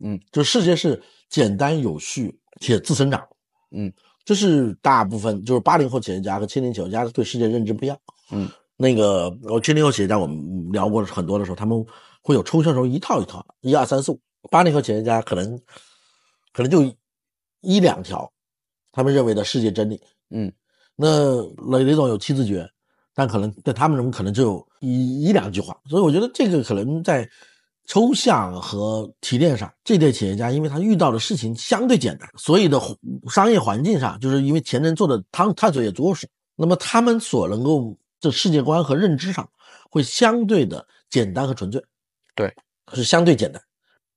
[0.00, 3.26] 嗯，就世界是简单有序且自生长。
[3.70, 3.90] 嗯。
[4.28, 7.96] 这是大部分就是八零后企业家和七零企业家对世界认知不一样。
[8.30, 11.82] 嗯，那个我七零后企业家我们聊过很多的时候，他们
[12.20, 14.20] 会有抽象时候一套一套，一二三四五。
[14.50, 15.58] 八零后企业家可能
[16.52, 16.84] 可能就
[17.62, 18.30] 一两条，
[18.92, 19.98] 他们认为的世界真理。
[20.28, 20.52] 嗯，
[20.94, 22.68] 那雷雷总有七字诀，
[23.14, 25.74] 但可能在他们中可能就有一一两句话。
[25.88, 27.26] 所以我觉得这个可能在。
[27.88, 32.78] 抽象和提炼上，这类企业家因为他遇到的事情相对简单，所以的
[33.30, 39.48] 商业环境上，就是因为前人做的探探索也足够少，那么他们所能够的世界观和认知上
[39.90, 41.82] 会相对的简单和纯粹，
[42.34, 42.54] 对，
[42.92, 43.62] 是相对简单，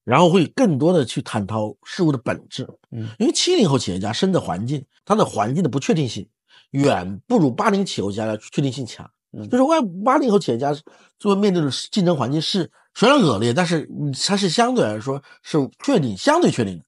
[0.04, 2.68] 然后会更多的去探讨事物的本质。
[2.92, 6.28] 嗯，因为七零后企业家生的环境，他的环境的不确定性
[6.72, 9.10] 远不如八零企业家的确定性强。
[9.34, 10.74] 嗯就是外八零后企业家
[11.18, 16.84] 作为面对的竞争环境是虽然恶劣，但是嗯它是相对来说是确定、相对确定的，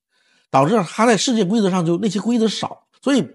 [0.51, 3.25] 导致他在世界规则上就那些规则少，所以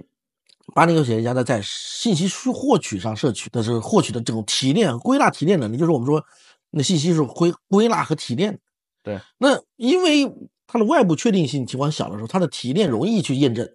[0.75, 6.23] 八零后企业家呢在信息获获取上摄取的是获取的这种提炼、归纳、提炼能力，就是我们说
[6.71, 8.59] 那信息是归归纳和提炼。
[9.03, 10.31] 对，那因为
[10.67, 13.67] 它的外部确定性情况小的时候，它的提炼容易去验证。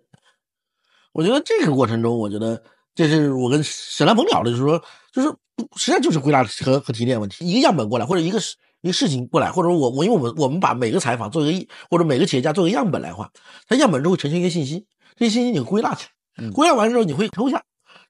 [1.11, 2.61] 我觉得这个过程中，我觉得
[2.95, 5.27] 这是我跟沈兰鹏聊的，就是说，就是
[5.75, 7.45] 实际上就是归纳和和提炼问题。
[7.45, 13.31] 一个样本过来，或者一个事一个事情过来，或者我我因为我们我们把每个采访做一个或者每个企业家做一个样本来话，
[13.67, 17.61] 它样本之后会呈现一个信息，这些信息你归纳起来，归纳完之后你会抽象，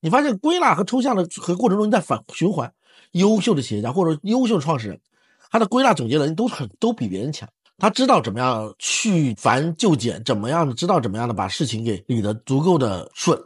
[0.01, 2.71] 你发现归纳和抽象的和过程中你在反循环。
[3.11, 4.99] 优秀的企业家或者优秀的创始人，
[5.51, 7.47] 他的归纳总结能力都很都比别人强。
[7.77, 13.45] 他知道怎么样去繁就简，怎么样的知道怎么样的把事情给理得足够的顺，对，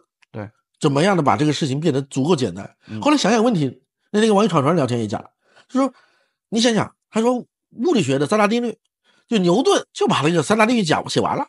[0.79, 2.75] 怎么样的把这个事情变得足够简单。
[3.01, 5.29] 后来想想问题，那天跟王宇闯闯聊天也讲了，
[5.67, 5.93] 就说
[6.49, 8.77] 你想想，他说物理学的三大定律，
[9.27, 11.47] 就牛顿就把那个三大定律讲写完了，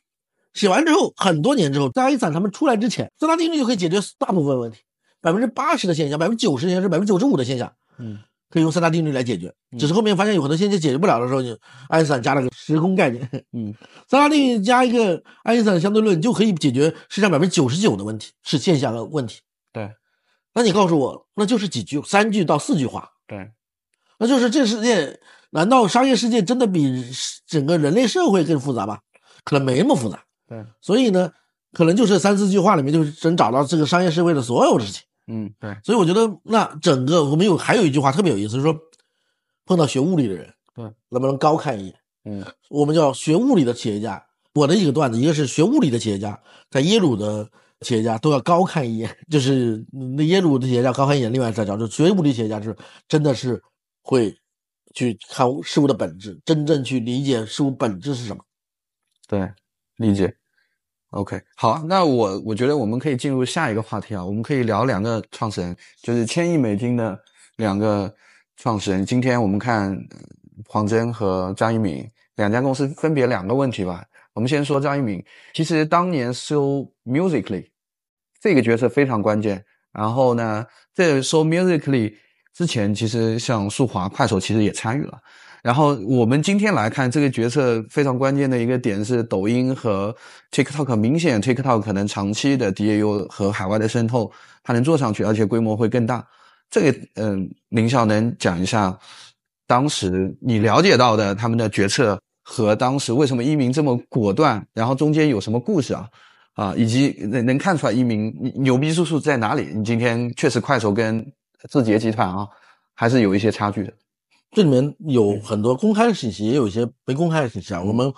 [0.55, 4.79] 写完之后很多年之后，在爱因斯坦他们出来之前，三大定律就可以解决大部分问题，
[5.21, 7.73] 百分之八十的现象，百分之九十的现象是百分之九十五的现象。
[7.99, 8.19] 嗯，
[8.51, 11.59] 可以用三大定律来解决，只是后面发现有很多现象解决不了的时候，就
[11.89, 13.29] 爱因斯坦加了个时空概念。
[13.53, 13.75] 嗯，
[14.09, 19.41] 三大定律加一个爱因斯坦相对论就可以解决世界上百分之九十九的问题，是现象的问题。
[19.73, 19.91] 对，
[20.55, 23.51] 那你告诉我，那就是几句，三句到四句话，对，
[24.19, 27.05] 那就是这世界，难道商业世界真的比
[27.47, 28.99] 整个人类社会更复杂吗？
[29.45, 30.23] 可能没那么复杂。
[30.47, 31.31] 对，所以呢，
[31.73, 35.03] 可能就是三四句话里面就能找到这个商业社会的所有事情。
[35.29, 38.77] 嗯，对，所以我觉得，那整个我们有还有一句话特别有意思，就是说，
[39.67, 41.95] 碰到学物理的人，对，能不能高看一眼？
[42.25, 44.25] 嗯，我们叫学物理的企业家。
[44.55, 47.49] 我的一个段子，一个是学物理的企业家，在耶鲁的
[47.83, 49.87] 企业家都要高看一眼， 就是
[50.17, 51.33] 那耶鲁的企业家高看一眼。
[51.33, 53.63] 另外再讲，就学物理企业家是真的是
[54.03, 54.37] 会
[54.95, 58.43] 去看事物的本质，真正去理解事物本质是什么。
[59.29, 59.53] 对，
[59.97, 60.35] 理解。
[61.11, 67.19] OK，好，那我我觉得我们可以进入下一个话题啊，我们可以聊两个创始人，就是千亿美金的
[67.57, 68.15] 两个
[68.59, 69.07] 创始人。
[69.07, 69.99] 今天我们看
[70.67, 74.05] 黄峥和张一鸣两家公司分别两个问题吧。
[74.35, 77.71] 我们先说张一鸣，其实当年收 Musically
[78.39, 79.65] 这个角色非常关键。
[79.93, 82.15] 然后呢，在收 Musically
[82.53, 85.19] 之前，其实像速滑、快手其实也参与了。
[85.63, 90.15] 然后我们今天来看这个决策非常关键的一个点是，抖音和
[90.53, 94.31] TikTok 明显 TikTok 可能长期的 DAU 和海外的渗透，
[94.63, 96.25] 它能做上去，而且规模会更大。
[96.71, 98.97] 这个嗯，林晓能讲一下
[99.67, 106.09] 当时你了解到的他们的决策和当时为什么一鸣这么果断，然后中间有什么故事啊
[106.55, 109.73] 啊，以及能能看出来一鸣牛逼之处在哪里？
[109.75, 111.25] 你今天确实快手跟
[111.69, 112.47] 字节集团啊
[112.95, 113.93] 还是有一些差距的。
[114.51, 117.83] 这里面有很多公开的信息，也有一些没公开的信息啊。
[117.83, 118.13] 我们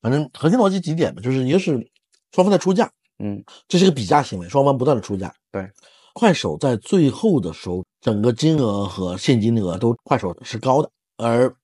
[0.00, 1.72] 反正核心逻辑几点吧，就是一个是
[2.32, 5.34] 双方在出价，嗯，这是一个比价行为，双方不断的出价。
[5.50, 5.68] 对，
[6.14, 11.54] 快手在最后的时候，整个金额和现金额都快手是高的，而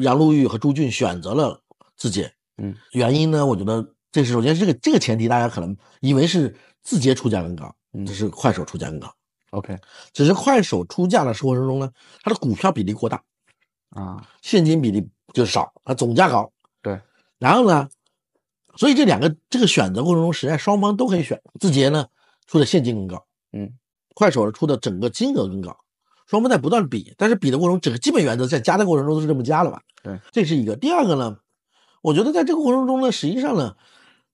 [0.00, 1.60] 杨璐玉和朱俊选择了
[1.96, 2.32] 字节。
[2.58, 9.12] 嗯，原因呢，我觉得这是首先这个这个前提，大家可能以为是字节出价更高，嗯这是快手出价更高。
[9.50, 9.76] OK
[10.14, 11.90] 只是快手出价的过程中呢，
[12.22, 13.22] 它的股票比例过大。
[13.92, 16.50] 啊，现金比例就少，它总价高。
[16.82, 17.00] 对，
[17.38, 17.88] 然后呢，
[18.76, 21.40] 所以这两个这个选择过程中，实际上双方都可以选。
[21.60, 22.06] 字节呢
[22.46, 23.72] 出的现金更高，嗯，
[24.14, 25.76] 快手出的整个金额更高，
[26.26, 29.82] 双方在不断比，但是比的过程中，整个基本原则在加的过程中都是这么加了吧？
[30.02, 30.74] 对，这是一个。
[30.74, 31.36] 第二个呢，
[32.00, 33.76] 我觉得在这个过程中呢，实际上呢，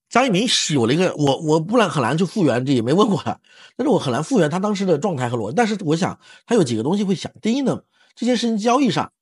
[0.08, 3.40] 张一鸣是有了一个我我不然很难去复原，这也没问过他，
[3.76, 5.54] 但是我很难复原他当时的状态和逻辑。
[5.56, 7.82] 但是我想他有几个东西会想，第一呢，
[8.14, 9.12] 这件事情交易上。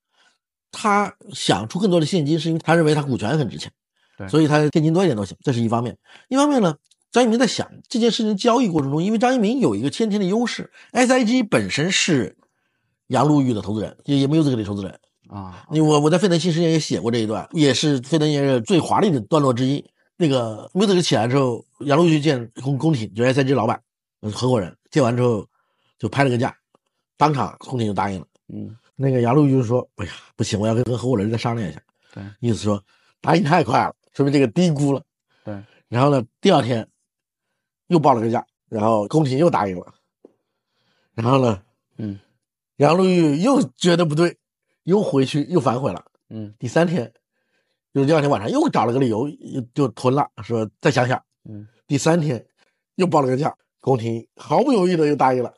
[0.79, 3.73] 他想出更多的现金，是因为他认为他股权很值钱，
[4.19, 5.97] 对所以他现金多一点都行，这是一方面。
[6.29, 6.77] 一方面呢，
[7.11, 12.37] 张一鸣在想这件事情交易过程中，因为张一鸣有一个先天的优势，SIG 本身是
[13.07, 15.01] 杨璐玉的投资人，也也没有这个的投资人。
[15.29, 19.83] 啊，你我我在沸腾新事业也写过这一段，也是沸腾业最华丽的段落之一。
[20.19, 23.81] 那个 Music 起来之后，杨璐玉去见宫宫廷，就是 SIG 老板
[24.33, 25.47] 合伙人，见完之后
[25.99, 26.55] 就拍了个价，
[27.17, 28.27] 当场宫廷就答应了。
[28.55, 31.81] 嗯，那个杨璐玉就说：“哎呀，不行，我要跟跟合伙人再商量一下。”
[32.13, 32.83] 对，意思说
[33.21, 35.05] 答应太快了，说明这个低估了。
[35.45, 36.89] 对，然后呢，第二天
[37.89, 39.95] 又报了个价，然后宫廷又答应了。
[41.13, 41.63] 然后呢，
[41.99, 42.19] 嗯，
[42.77, 44.39] 杨璐玉又觉得不对，
[44.85, 46.03] 又回去又反悔了。
[46.31, 47.13] 嗯第三天，
[47.93, 51.23] 就是第二天晚上又找了个理由，又就吞了，说再想想。
[51.49, 52.45] 嗯第三天
[52.95, 55.55] 又报了个价，宫廷毫不犹豫的又答应了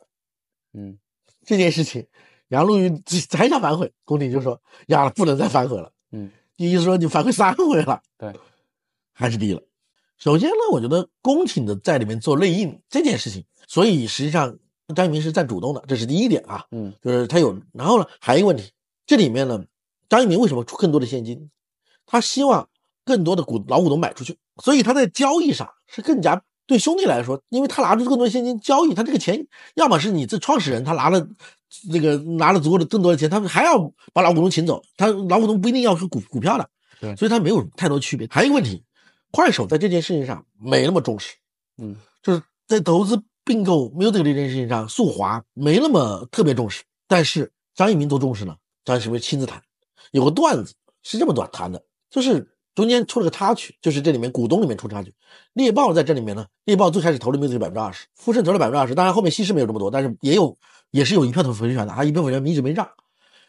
[0.73, 0.99] 嗯
[1.45, 2.05] 这件事情。
[2.49, 5.91] 杨璐玉还想反悔，宫廷就说呀，不能再反悔了。
[6.11, 8.33] 嗯意思说你反悔三回了，对，
[9.13, 9.61] 还是低了。
[10.17, 14.59] 首先呢，我觉得宫廷的在里面做内应这件事情，所以实际上
[14.93, 16.65] 张一鸣是占主动的，这是第一点啊。
[16.71, 18.71] 嗯就是他有，然后呢，还有一个问题，
[19.05, 19.63] 这里面呢，
[20.09, 21.49] 张一鸣为什么出更多的现金？
[22.05, 22.67] 他希望
[23.05, 31.29] 更多的股老股东买出去，所以他在交易上是更加对兄弟来说，因为他拿出更多的现金交易，他这个钱要么是你这创始人他拿了
[31.91, 38.27] 这个拿了足够的更多的钱，他们还要把老股东请走，他老股东不一定要是股股票的，对所以他没有太多区别。
[38.31, 38.83] 还有一个问题，
[39.31, 41.35] 快手在这件事情上没那么重视，
[41.77, 48.55] 嗯就是在投资并购 music 这件事情上，速滑没那么特别重视，但是张一鸣多重视呢？
[48.83, 49.61] 张一鸣亲自谈，
[50.11, 52.47] 有个段子是这么短谈的，就是
[52.79, 55.13] 中间出了个插曲，就是这里面股东里面出插曲，
[55.51, 60.57] 猎豹在这里面呢，猎豹最开始投了 music 百分之二十，富盛投了百分之二十，当然后面稀释没有这么多，但是也有
[60.91, 62.87] 也是有一票投否决权的，他一票否决权一直没让，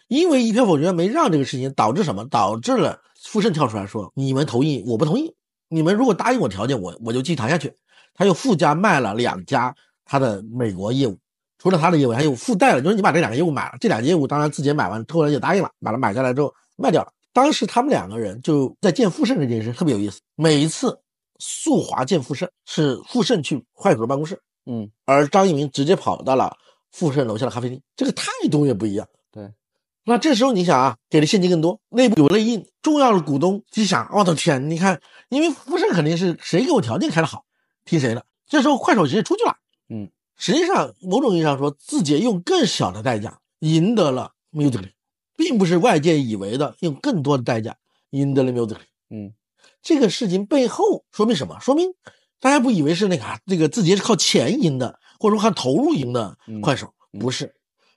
[0.08, 2.26] 因为一票否决权没让这个事情导致什么？
[2.28, 5.32] 导致了富盛跳出来说，你们同意，我不同意，
[5.68, 7.72] 你们如果答应我条件，我我就继续谈下去。
[8.14, 11.16] 他又附加卖了两家他的美国业务，
[11.58, 17.12] 除了他的业务，还有附带了，就是你把这两个业务买了，这两个业务当然自己也买完，后来也答应了，买了买下来之后卖掉了。
[17.32, 21.00] 当时他们两个人就在见富盛这件事特别有意思，每一次
[21.38, 26.56] 速滑见富盛是富盛去快手的办公室，嗯而张一鸣直接跑到了
[26.90, 29.06] 富盛楼下的咖啡厅，这个态度也不一样。
[29.32, 29.52] 对，
[30.04, 37.44] 那这时候你想啊，给的现金更多，内部有内应，重要的股东就想，我的天，你看，因为富盛肯定是谁给我条件开的好，
[37.84, 38.26] 听谁的。
[38.46, 39.54] 这时候快手直接出去了，
[39.88, 44.90] 嗯，实际上某种意义上说，字节用更小的代价赢得了 Musically，
[45.40, 47.78] 并不是外界以为的用更多的代价
[48.10, 48.90] 赢得了 Musically。
[49.08, 49.32] 嗯
[49.82, 51.58] 这个事情背后说明什么？
[51.60, 51.94] 说明
[52.38, 57.54] 大家不以为是那个啊，这个字节是靠钱赢的，或者说靠投入赢的嗯快手，嗯不是，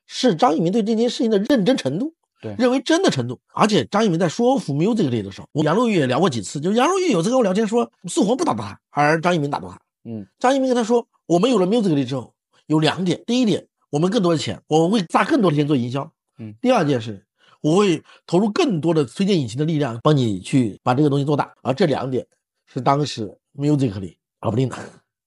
[0.07, 3.41] 是张一鸣对这件事情的认真程度，对认为真的程度。
[3.53, 9.81] 而且张一鸣在说服 Musically 的时候，我杨璐玉也聊过几次，就是杨璐玉有次跟我聊天说，速活不打动他，而张一鸣打动他。
[10.05, 12.33] 嗯张一鸣跟他说，我们有了 Musically 之后，
[12.67, 16.11] 有两点，第一点，我们更多的钱，我们会砸更多的钱做营销。
[16.39, 17.25] 嗯第二件事，
[17.63, 21.53] 我会投入更多的推荐引擎的力量，帮你去把这个东西做大。
[21.61, 22.27] 而这两点
[22.67, 24.77] 是当时 Musically 搞不定的，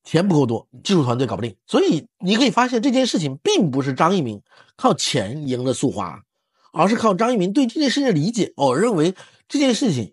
[0.05, 1.57] 钱不够多，技术团队搞不定。
[1.67, 4.43] 所以你可以发现这件事情并不是张一鸣
[4.77, 6.21] 靠钱赢了速滑，
[6.75, 8.53] 而是靠张一鸣对这件事情的理解。
[8.57, 9.15] 我认为
[9.49, 10.13] 这件事情，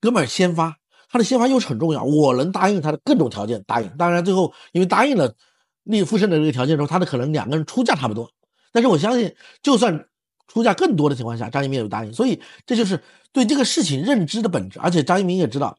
[0.00, 0.76] 哥们儿先发，
[1.08, 2.04] 他的先发优势很重要。
[2.04, 3.88] 我能答应他的各种条件，答应。
[3.98, 5.34] 当然最后因为答应了
[5.82, 8.30] 立富盛的这个条件之后，他的可能两个人出价差不多。
[8.70, 10.06] 但是我相信，就算
[10.46, 12.12] 出价更多的情况下，张一鸣也有答应。
[12.12, 13.02] 所以这就是
[13.32, 14.78] 对这个事情认知的本质。
[14.80, 15.78] 而且张一鸣也知道，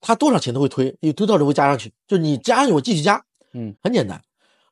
[0.00, 1.92] 他多少钱都会推，有多少都会加上去。
[2.06, 4.20] 就你加上去，我继续加，嗯很简单。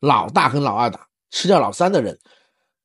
[0.00, 2.18] 老大跟老二打，吃掉老三的人，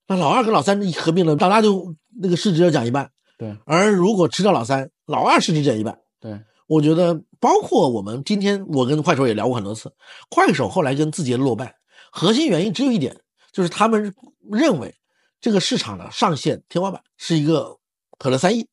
[0.08, 3.12] 那老二跟老三一合并了，老大就那个市值要减一半。
[3.38, 6.00] 对而如果吃掉老三，老二市值减一半。
[6.20, 9.92] 对，我觉得，包括我们今天，我跟快手也聊过很多次，
[10.30, 11.76] 快手后来跟字节落败，
[12.12, 13.20] 核心原因只有一点，
[13.52, 14.14] 就是他们
[14.52, 14.94] 认为
[15.42, 17.78] 这个市场的上限天花板是一个
[18.18, 18.68] 可能三亿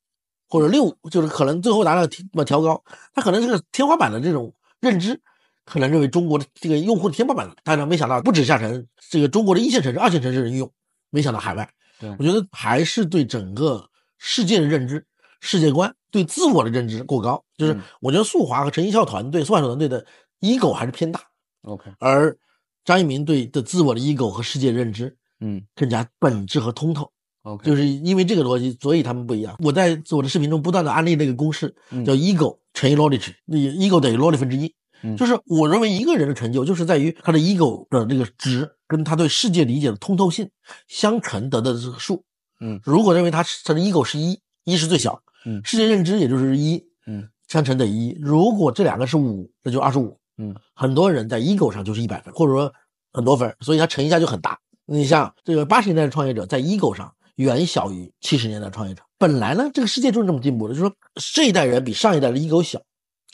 [0.48, 2.82] 或者六，就是可能最后达到么调高，
[3.14, 5.20] 它可能这个天花板的这种认知，
[5.64, 10.70] 可能认为中国的这个用户的天花板，大家没想到不止下沉这个中国的一线城市、二线城市人用，
[11.10, 11.68] 没想到海外。
[11.98, 15.06] 对我觉得还是对整个世界的认知、
[15.40, 17.42] 世界观、对自我的认知过高。
[17.56, 20.04] 就是嗯我觉得速滑和陈一笑团队、速滑手团队的
[20.40, 21.20] ego 还是偏大
[21.62, 22.36] ，，OK，而
[22.84, 27.10] 张一鸣对的自我的 ego 和世界认知嗯更加本质和通透。
[27.42, 29.56] ，OK，就是因为这个逻辑，所以他们不一样。
[29.60, 34.74] 我在我的视频中不断的安利那个公式，嗯叫 ego 乘以 knowledge，那 ego 等于 knowledge 分之一。
[35.02, 40.48] 嗯就是我认为一个人的成就，就是在于他的 ego 的这个值跟他对世界理解的通透性
[40.88, 42.24] 相乘得的这个数。
[42.60, 48.18] 嗯如果认为他是他的 ego 是一，一是最小，嗯世界认知也就是一，嗯相乘等于一。
[48.20, 50.18] 如果这两个是五，那就二十五。
[50.38, 52.72] 嗯很多人在 ego 上就是一百分，或者说
[53.12, 54.58] 很多分，所以他乘一下就很大。
[54.86, 59.02] 你像这个八十年代的创业者，在 ego 上远小于七十年代的创业者。
[59.18, 60.96] 本来呢，这个世界就是这么进步的，就是说
[61.34, 62.80] 这一代人比上一代的 ego 小，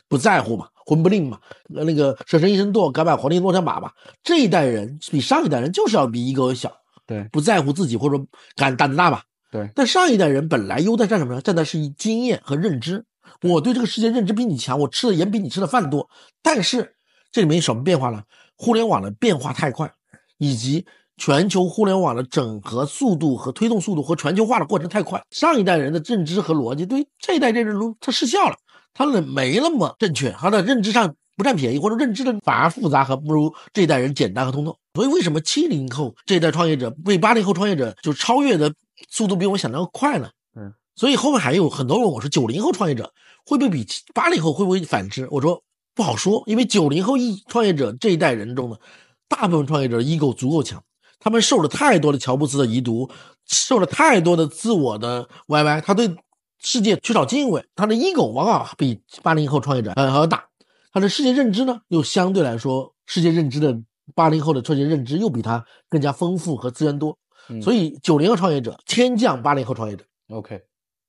[0.08, 1.38] 不在乎嘛，魂不吝嘛，
[1.74, 3.92] 呃那个舍身一身堕，敢把皇帝落下马嘛。
[4.22, 6.72] 这一代人比上一代人就是要比 ego 小，
[7.06, 8.26] 对不在乎自己或者说
[8.56, 9.24] 敢胆子大吧。
[9.50, 11.40] 对，但上一代人本来优在占什么呢？
[11.42, 13.04] 占的是经验和认知。
[13.42, 16.08] 我对这个世界认知比你强，我吃的盐比你吃的饭多。
[16.42, 16.94] 但是
[17.30, 18.22] 这里面有什么变化呢？
[18.56, 19.92] 互联网的变化太快，
[20.38, 20.86] 以及
[21.16, 28.56] 全球互联网的整合速度和推动速度和全球化的过程太快，上一代人的认知和逻辑对这一代这人都它失效了，
[28.94, 34.76] 他的没那么正确，他的认知上不占便宜，或者认知的反而复杂和不如这一代人简单和通透。
[34.94, 38.72] 所以为什么七零后这一代创业者被八零后创业者就超越的
[39.08, 40.28] 速度比我想象要快呢？
[40.56, 43.12] 嗯，所以后面还有很多人问我说，九零后创业者
[43.46, 45.28] 会不会比八零后会不会反之？
[45.30, 45.62] 我说
[45.94, 48.80] 不好说，因为九零后一创业者这一代人中的，
[49.28, 50.82] 大部分创业者 ego 足够强。
[51.22, 53.08] 他们受了太多的乔布斯的遗毒，
[53.46, 56.16] 受了太多的自我的歪歪他对
[56.58, 60.44] 世界缺少敬畏，他的 ego 往往比八零后创业者还要大，
[60.92, 63.80] 他的世界认知呢又相对来说，世界认知的
[64.16, 67.16] 八零后的创业认知又比他更加丰富和资源多，
[67.62, 70.04] 所以九零后创业者天降八零后创业者。
[70.28, 70.60] OK，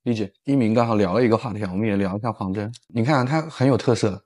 [0.04, 0.32] 理解。
[0.44, 2.72] 一鸣刚好聊了一个话题，我们也聊一下黄峥。
[2.88, 4.24] 你看他很有特色，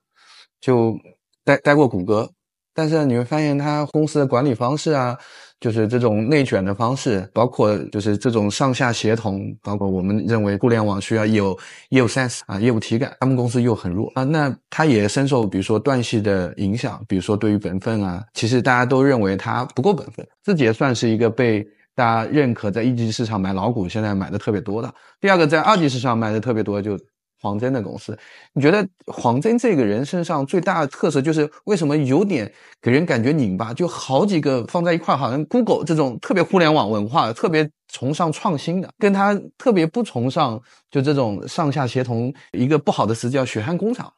[0.60, 0.98] 就
[1.44, 2.32] 待待过谷歌，
[2.74, 5.18] 但是你会发现他公司的管理方式啊。
[5.60, 11.58] 就是这种内卷的方式，包括就是这种上下协同，包括我们认为互联网需要有
[11.90, 24.94] 业务 sense 啊，业务体感，他们公司又很弱啊，那他也深受比如说断系的影响，比如说对于本分啊，其实大家都认为他不够本分，自己也算是一个被大家认可在一级市场买老股，现在买的特别多的。
[25.20, 26.98] 第二个在二级市场买的特别多就。
[27.40, 28.18] 黄峥的公司，
[28.54, 33.74] 你觉得黄峥这个人身上最大的特色就是为什么有点给人感觉拧巴？
[33.74, 44.12] 就好几个放在一块，好像 Google 这种特别互联网文化、特别崇尚创新的，跟他特别不崇尚就这种上下协同，一个不好的词叫血汗工厂。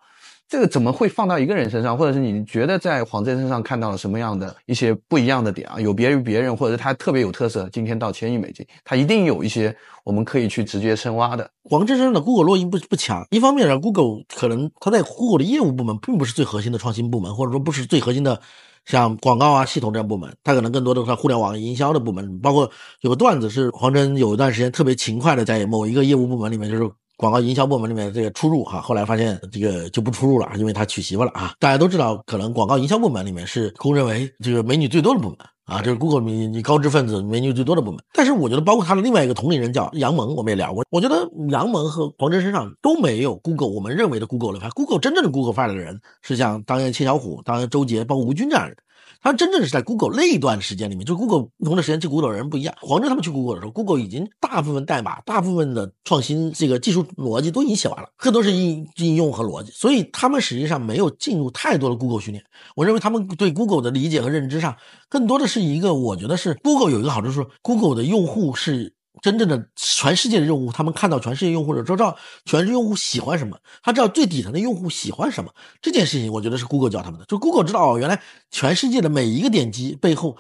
[0.50, 1.96] 这个怎么会放到一个人身上？
[1.96, 5.80] 或者是你觉得在黄峥身上看到了什么样的一些不一样的点啊？
[5.80, 9.74] 有别于别人，或者是他特别有特色，今天到千亿美金，他一定有一些
[10.04, 11.48] 我们可以去直接深挖的。
[11.64, 18.42] 黄峥身上的 Google 落印不不强，一方面呢，Google 可能他在 Google 的业务部门并不是最核心的创新部门，或者说不是最核心的
[18.86, 22.40] 像广告啊、系统这样部门，他可能更多的是互联网营销的部门。
[22.40, 22.72] 包括
[23.02, 26.90] 有个段子是黄峥有一段时间特别勤快的在某一个业务部门里面，就是。
[27.20, 31.54] 广告营销部门里面这个出入哈，后来发现这个就不出入了，因为他娶媳妇了啊。
[31.60, 38.02] 大家都知道，可能广告营销部门里面是公认为这个美女最多的部门啊，就是 Google 你你高知分子美女最多的部门。
[38.14, 40.86] 但是我觉得，包括他的另外一个同龄人叫杨蒙，我们也聊过。
[40.92, 44.70] 我觉得杨蒙和黄峥身上都没有 Google 我们认为的 Google 的范。
[44.70, 48.78] Google 真正的 Google 范的人是像当年切小虎、当年周杰、包括吴军这样的人。
[49.22, 52.74] 他真正是在 Google 那一段时间里面，就 Google 不同的时间去 Google 的人不一样。
[52.82, 62.44] 黄峥他们去 Google 的时候，Google 已经大部分代码、大部分的创新这个技术逻辑都已经写完了，更多是应应用和逻辑，所以他们实际上没有进入太多的 Google 训练。
[62.76, 64.78] 我认为他们对 Google 的理解和认知上，
[65.10, 68.94] 更多的是一个，我觉得是 Google 有一个好处是，Google 的用户是。
[69.22, 75.52] 真正的全世界的用户，他们看到全世界用户的，知道全世界用户喜欢什么，他知道最底层的用户喜欢什么。
[75.82, 77.26] 这件事情，我觉得是 Google 教他们的。
[77.26, 80.38] 就 Google 知道哦，原来全世界的每一个点击背后，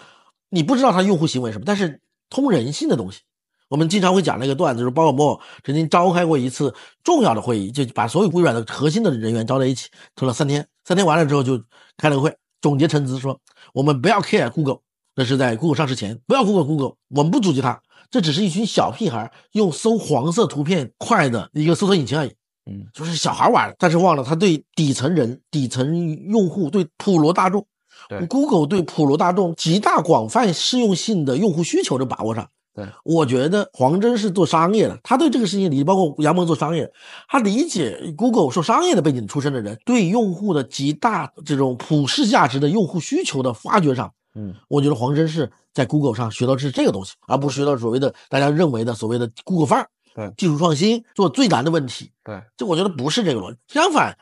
[0.49, 3.19] 你不知道他用户行为什么，但是通人性的东西。
[3.67, 6.73] 我们经常会讲那个段子，就是鲍尔默曾经召开过一次
[7.03, 10.67] 重要的会议，就把所有微软的核心的人员招在一起，做了三天。
[10.83, 11.63] 三天完了之后，就
[11.95, 13.39] 开了个会，总结陈词说：
[13.73, 14.79] 我们不要 care Google，
[15.19, 17.81] 那是在 Google 上市前，不要 Google Google，我们不阻击它。
[18.09, 22.29] 这只是一群小屁孩用搜黄色图片快的一个搜索引擎而已，
[22.71, 25.93] 嗯，就是小孩玩，但是忘了他对底层人、底层
[26.29, 27.65] 用户、对普罗大众，
[28.07, 36.89] 对 Google 对普罗大众极大广泛适用性的用户需求的把握上，对，我觉得黄峥是做商业的，他对这个事情理解，包括杨蒙做商业，
[37.27, 44.13] 他理解 Google 受商业的背景出身的人对用户的极大这种普世价值的用户需求的发掘上。
[44.35, 49.89] 嗯，我觉得黄峥是在 Google 上学到是这个东西，而不是学到所谓的大家认为的所谓的 Google 范儿。
[50.15, 52.11] 对，技术创新做最难的问题。
[52.23, 53.57] 对，这我觉得不是这个逻辑。
[53.67, 54.17] 相反，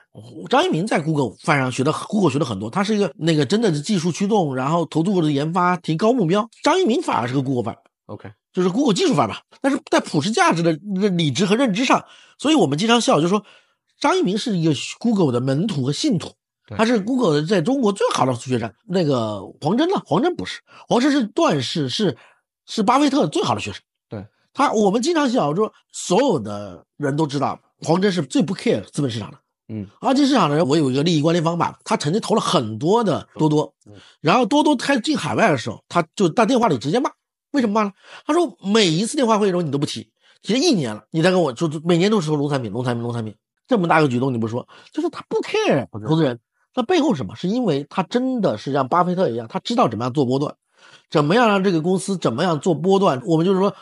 [0.49, 6.47] 张一鸣在 Google 范上学的 Google 学的很多，他是一个那个真的是技术驱动，然后投入的研发提高目标。
[6.61, 7.81] 张一鸣反而是个 Google 范儿。
[8.07, 9.41] OK，就是 Google 技术范儿吧。
[9.61, 12.05] 但是在普世价值的理智和认知上，
[12.37, 13.43] 所以我们经常笑，就是说
[13.99, 16.33] 张一鸣是一个 Google 的门徒和信徒。
[16.75, 18.73] 他是 Google 在中国最好的学生。
[18.85, 20.01] 那个黄峥呢？
[20.05, 22.17] 黄峥不是，黄峥是段氏，是
[22.65, 23.81] 是巴菲特最好的学生。
[24.09, 29.37] 对他，我们经常讲说，所有的人都知道黄峥是最不 care 资本市场的。
[29.69, 33.73] 嗯，二级市场的人，我有一个利益关联方法，他曾经投了很多的多多，
[34.21, 37.11] 然后多多开进海外的时候，他就在电话里直接骂，
[37.51, 37.91] 为什么骂呢？
[38.25, 40.09] 他说每一次电话会议中你都不提，
[40.41, 43.35] 提了一年了，你再跟我说每年都是说农产品，农产品，农产品，
[43.67, 46.39] 这么大个举动你不说，就是他不 care 投资人。
[46.77, 47.35] 那背后什么？
[47.35, 50.53] 是因为他真的是像巴菲特一样，他知道怎么样做波段，
[51.09, 53.19] 怎么样让这个公司怎么样做波段。
[53.25, 53.75] 我们就是说，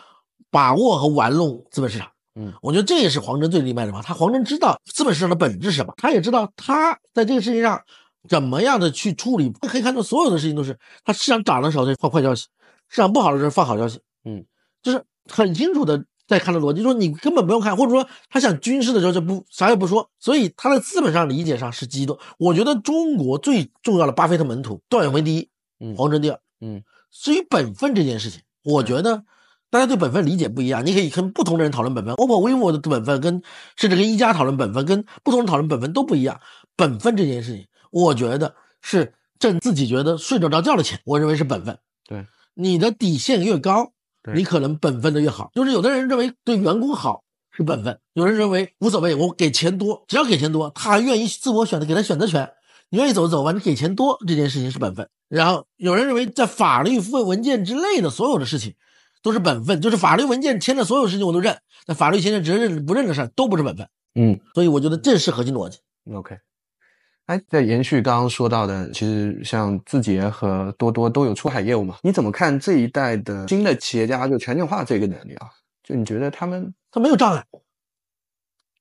[0.50, 2.10] 把握和玩弄资本市场。
[2.36, 4.02] 嗯，我觉得这也是黄峥最厉害的嘛。
[4.02, 7.82] 他黄峥知道资本市场的本质是什么，他也知道他在这个事情上
[8.30, 9.52] 怎么样的去处理。
[9.52, 12.48] 可以看到，所有的事情都是他市场涨的时候他放坏消息，
[12.88, 14.46] 市场不好的时候放好消息，嗯，
[14.82, 22.18] 就是很清楚的在看的逻辑，说你根本不用看，或者说他想军事的时候就不啥也不说，所以他的资本上理解上是激动。
[22.38, 25.50] 我觉得中国最重要的巴菲特门徒，段永辉第一，
[25.80, 29.24] 嗯黄峥第二，嗯，至于本分这件事情，我觉得
[29.70, 33.42] 大家对本分理解不一样，你可以跟不同的人讨论本分，OPPO、vivo 的本分跟
[33.76, 36.40] 甚至跟一加讨论本分，跟不同人讨论本分都不一样。
[36.76, 41.78] 本分这件事情，我觉得是挣自己觉得睡得着觉的钱，我认为是本分。
[42.08, 43.95] 对，你的底线越高，对
[44.34, 45.52] 你可能本分的越好。
[45.54, 52.52] 就是有的人认为对员工好是本分，有人认为无所谓，我给钱多，只要给钱多，他还愿意自我选择，给他选择权，
[52.90, 55.08] 你愿意走走吧，你给钱多这件事情是本分。
[55.28, 58.76] 然后有人认为在法律文文件之类的所有的事情
[59.22, 61.58] 都是本分，就是法律文件签的所有事情我都认，
[61.88, 63.88] 那法律签的只认不认的事儿都不是本分。
[64.14, 65.80] 嗯所以我觉得这是核心逻辑。
[66.14, 66.38] ，OK。
[67.26, 71.98] 哎，在延续刚刚说到的，其实像字节和多多都有出海业务嘛？
[72.04, 75.48] 你怎么看这一代的新的企业家就全球化这个能力啊？
[75.84, 77.44] 就你觉得他们他没有障碍，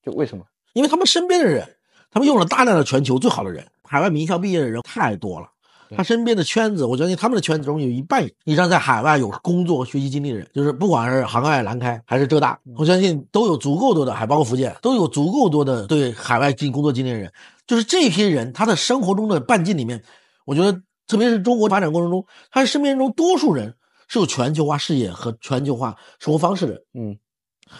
[0.03, 0.45] 就为什么？
[0.75, 1.77] 因为他们身边的人，
[2.11, 5.49] 他们用了大量的全球最好的人，海外名校毕业的人太多了。
[5.97, 17.33] 他身边的圈子，我相信他们的圈子中有一半以上在海外有工作和学习经历的人，就是不管是杭外、南开还是浙大，我相信都有足够多的，还包括福建，都有足够多的对海外进工作经历的人。
[17.67, 20.05] 就是这批人，他的生活中的半径里面，
[20.45, 23.77] 我觉得特别是中国发展过程中，他身边中多数人
[24.09, 26.83] 是有全球化视野和全球化生活方式的。
[26.95, 27.19] 嗯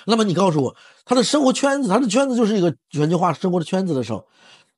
[0.07, 0.75] 那么你告诉我，
[1.05, 4.27] 他的生活圈子，他的圈子就是一个全球化生活的圈子的时候，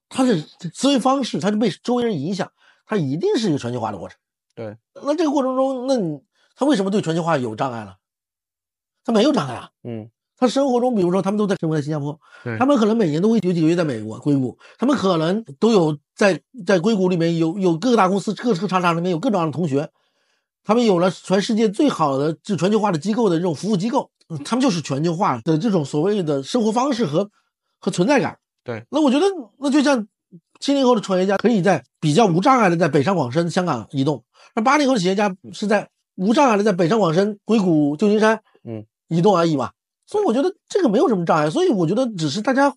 [0.09, 0.37] 他的
[0.75, 2.51] 思维方式，他就被周围人影响，
[2.85, 4.19] 他一定是一个全球化的过程。
[4.57, 6.19] 对，那这个过程中，那你
[6.57, 7.99] 他为什么对全球化有障碍了？
[9.05, 9.71] 他没有障碍啊。
[9.85, 12.19] 嗯他生活中，比如说他们都在生活在新加坡，
[12.59, 19.89] 他们可能每年都会有几个月在美国硅谷，他们可能都有在在硅谷里面有有各个大公司各个厂厂里面有各种各样的同学，
[20.63, 27.31] 他们有了全世界最好的就全球化的机构的这种服务机构，嗯他们就是全球化的这种所谓的生活方式和
[27.79, 28.39] 和存在感。
[28.63, 29.27] 对，那我觉得
[29.59, 30.07] 那就像
[30.61, 34.23] 七零后的创业家可以在比较无障碍的在北上广深、香港移动，
[34.55, 39.71] 那八零后的企业家是在无障碍的在北上广深、硅谷、旧金山嗯移动而已嘛。
[40.07, 42.73] 所以我觉得这个没有什么障碍，所以我觉得只是大家，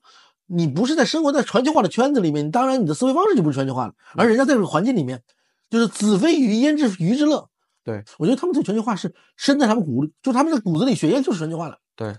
[0.47, 5.21] 你不是在生活在全球化的圈子里面，当然你的思维方式就不是全球化了，而人家在这个环境里面，
[5.69, 7.47] 就是子非鱼焉知鱼之乐。
[7.83, 11.79] 对，我觉得他们对全球化是深在他们骨，就他们的骨子里血液就是全球化的。
[11.95, 12.15] 对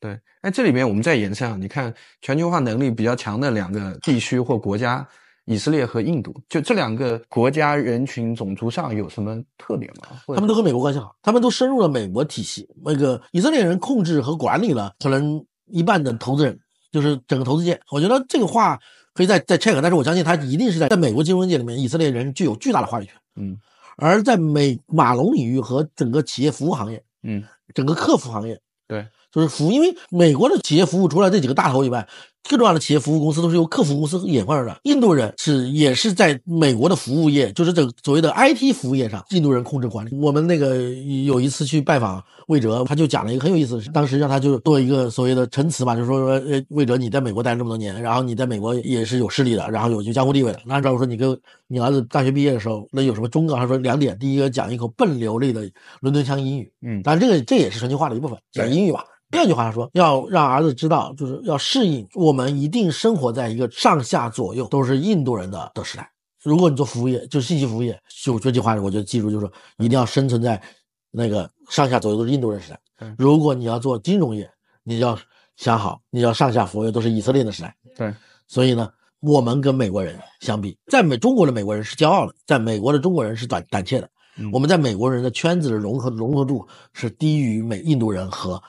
[0.00, 0.18] 对。
[0.42, 5.06] 哎，这里面我们再延伸啊，你看全球化能力比较强的两个地区或国家，
[5.46, 10.08] 以色列和印度，就这两个国家人群种族上有什么特点吗？
[10.28, 12.68] 他们都和美国关系好，他们都深入了美国体系。
[12.84, 16.58] 那个以色列人控制和管理了可能一半的投资人，
[16.90, 17.78] 就是整个投资界。
[17.90, 18.78] 我觉得这个话
[19.12, 23.14] 可以再再 check，但是我相信他一定是在在美国金融界里面，以色列人具有巨大的话语权。
[23.36, 23.58] 嗯
[23.96, 32.08] 而在美马龙领域和整个企业服务行业，嗯整个客服行业，对，就是服务，因为美国的企业服务除了这几个大头以外，
[32.48, 34.78] 更重要的企业服务公司都是由客服公司演化而来。
[34.82, 40.10] 印度人是也是在美国的服务业，就是这个所谓的 IT 服务业上，印度人控制管理。
[40.14, 40.76] 我们那个
[41.24, 50.60] 有一次去拜访魏哲，他就讲了一个很有意思的事，当时让他就做一个所谓的陈词吧，就说说呃，魏哲你在美国待了这么多年，然后你在美国也是有势力的，然后有有江湖地位的。
[50.66, 53.56] 那按照我说，你跟你儿子大学毕业的时候，那有什么忠告？
[53.56, 55.62] 他说两点，第一个讲一口笨流利的
[56.00, 59.02] 伦敦腔英语，嗯当然这个这也是全球化的一部分，讲英语吧。
[59.34, 66.08] 第二句话说，要让儿子知道，就是要适应我们一定生活在一个上下左右都是印度人的的时代。
[66.40, 70.62] 如果你做服务业，就信息服务业，就这句话，我觉得记住就是说，一定要生存在
[71.10, 72.80] 那个上下左右都是印度人时代。
[73.18, 74.48] 如果你要做金融业，
[74.84, 75.18] 你要
[75.56, 77.74] 想好，你要上下服务业都是以色列的时代。
[77.96, 78.14] 对，
[78.46, 78.88] 所以呢，
[79.20, 84.08] 我们跟美国人相比，在美中国的美国人是骄傲的，在美国的中国人是胆胆怯的。
[84.36, 88.60] 嗯我们在美国人的圈子的融合融合度是低于美印度人和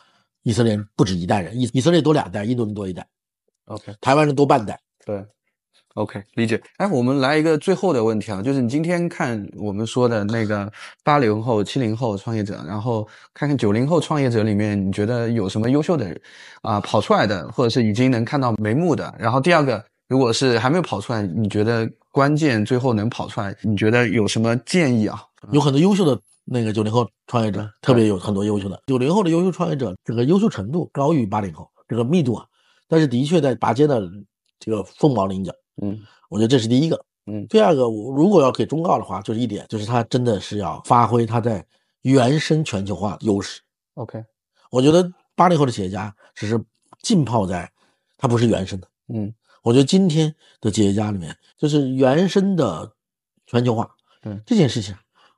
[0.45, 3.05] 以色列人不止一代人，以以色列多两代，印度人多一代
[3.65, 4.79] ，OK 台湾人多半代。
[5.05, 5.25] 对。
[5.95, 6.61] OK，理解。
[6.75, 10.69] 哎，我们来一个最后的问题啊，就是你今天看我们说的那个
[11.05, 16.13] 八零后、七零后创业者，然后看看九零后创业者里面，你觉得有什么优秀的
[16.61, 19.15] 啊、跑出来的，或者是已经能看到眉目的？
[19.17, 25.23] 然后第二个，如果是还没有跑出来，你觉得关键最后能跑出来，你觉得有什么建议啊？
[25.53, 32.45] 有很多优秀的那个九零后创业者，特别有很多优秀的九零后的优秀创业者，这个优秀程度高于八零后，这个密度啊，
[32.87, 34.01] 但是的确在拔尖的
[34.59, 35.51] 这个凤毛麟角。
[35.81, 37.03] 嗯我觉得这是第一个。
[37.27, 41.65] 嗯第二个，我如果要给忠告的话，就是一点，就是他真的是要发挥他在
[42.03, 43.61] 原生全球化的优势。
[43.95, 44.23] ，OK，
[44.69, 46.63] 我觉得八零后的企业家只是
[47.01, 47.71] 浸泡在，
[48.17, 48.87] 他不是原生的。
[49.11, 49.33] 嗯
[49.63, 52.93] 我觉得今天的企业家里面，就是原生的
[53.47, 53.89] 全球化，
[54.23, 54.95] 嗯这件事情，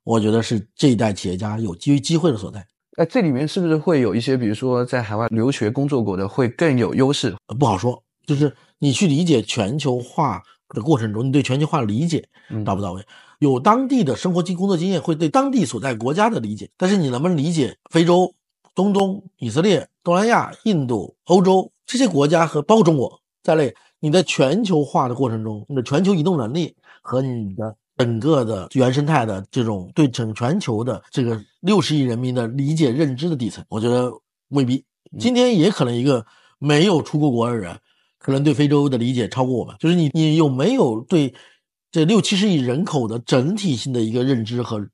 [0.07, 2.65] 我觉得是这一代企业家有机机会的所在。
[2.97, 7.35] 那这里面是不是会有一些，比如说在海外留学工作过的，会更有优势？
[7.47, 13.03] 呃不好说，就是你去理解全球化的过程中，你对全球化的理解嗯到不到位？
[13.39, 18.33] 有当地的生活经工作经验，会对当地所在国家的理解，但是你能不能理解非洲、
[18.73, 34.11] 中东、以色列、东南亚、印度、欧洲这些国家和包括中国在内，你在全球化的过程中，你的全球移动能力和你的整个的原生态的这种对整全球的这个六十亿人民的理解认知的底层，我觉得
[34.49, 34.85] 未必。
[35.17, 36.25] 今天也可能一个
[36.59, 37.77] 没有出过国的人，
[38.19, 39.75] 可能对非洲的理解超过我们。
[39.79, 41.33] 就是你你有没有对
[41.91, 44.85] 这六七十亿人口的整体性的一个认知和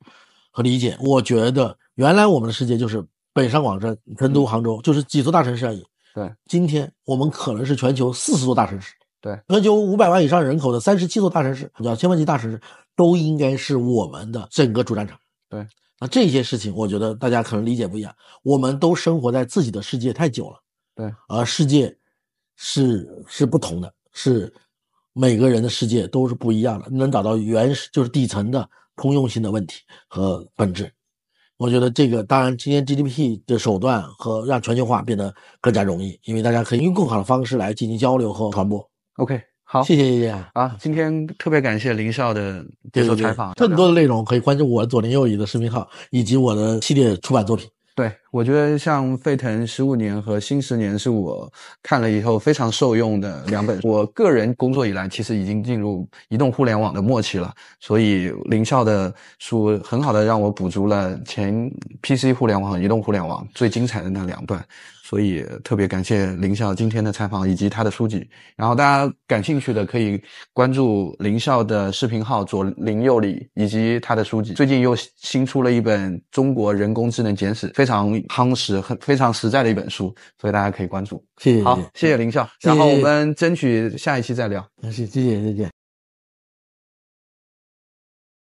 [0.52, 0.96] 和理解？
[1.02, 5.84] 我觉得原来我们的世界就是北上广深、成都、杭州，就是几座大城市而已。
[6.14, 8.94] 对，今天我们可能是全球四十座大城市。
[9.24, 12.60] 对，全球五百万以上人口的三十七座大城市，叫千万级大城市，
[12.94, 15.18] 都应该是我们的整个主战场。
[15.48, 15.66] 对，
[15.98, 18.14] 那这些事情，我觉得大家可能理解不一样。
[18.44, 20.60] 我们都生活在自己的世界太久了，
[20.94, 21.96] 对，而世界
[22.58, 24.54] 是是不同的，是
[25.14, 30.92] 每个人的世界都是不一样的，能找到原始就是底层的通用性的问题和本质。
[31.56, 38.86] 我觉得这个当然，今天 GDP 的手段和让全球化变得更加容易，因为大家可以用更好的方式来进行交流和传播。
[39.18, 40.30] OK，好，谢谢谢谢。
[40.54, 47.70] 啊，今天特别感谢林少的接受采访，更多的内容可以关注我左邻右里的视频号以及我的系列出版作品。
[47.96, 51.48] 对，我觉得像《沸腾十五年》和《新十年》是我
[51.84, 53.80] 看了以后非常受用的两本。
[53.84, 64.66] 我个人工作以来，其实已经进入移动互联网的末期了，所以林少的书很好的让我补足了前 PC 互联网和移动互联网最精彩的那两段。
[65.14, 68.28] 所以特别感谢林校今天的采访以及他的书籍。
[68.56, 70.20] 然后大家感兴趣的可以
[70.54, 74.54] 关注林校的视频号左邻右里以及他的书籍。
[74.54, 80.12] 最近又新出了一本《中国人工智能简史》，非常夯实、很非常实在的一本书，
[80.42, 81.24] 所以大家可以关注。
[81.38, 82.44] 谢谢，好，谢谢林少。
[82.60, 84.68] 谢谢然后我们争取下一期再聊。
[84.82, 85.83] 谢谢，谢谢，再见。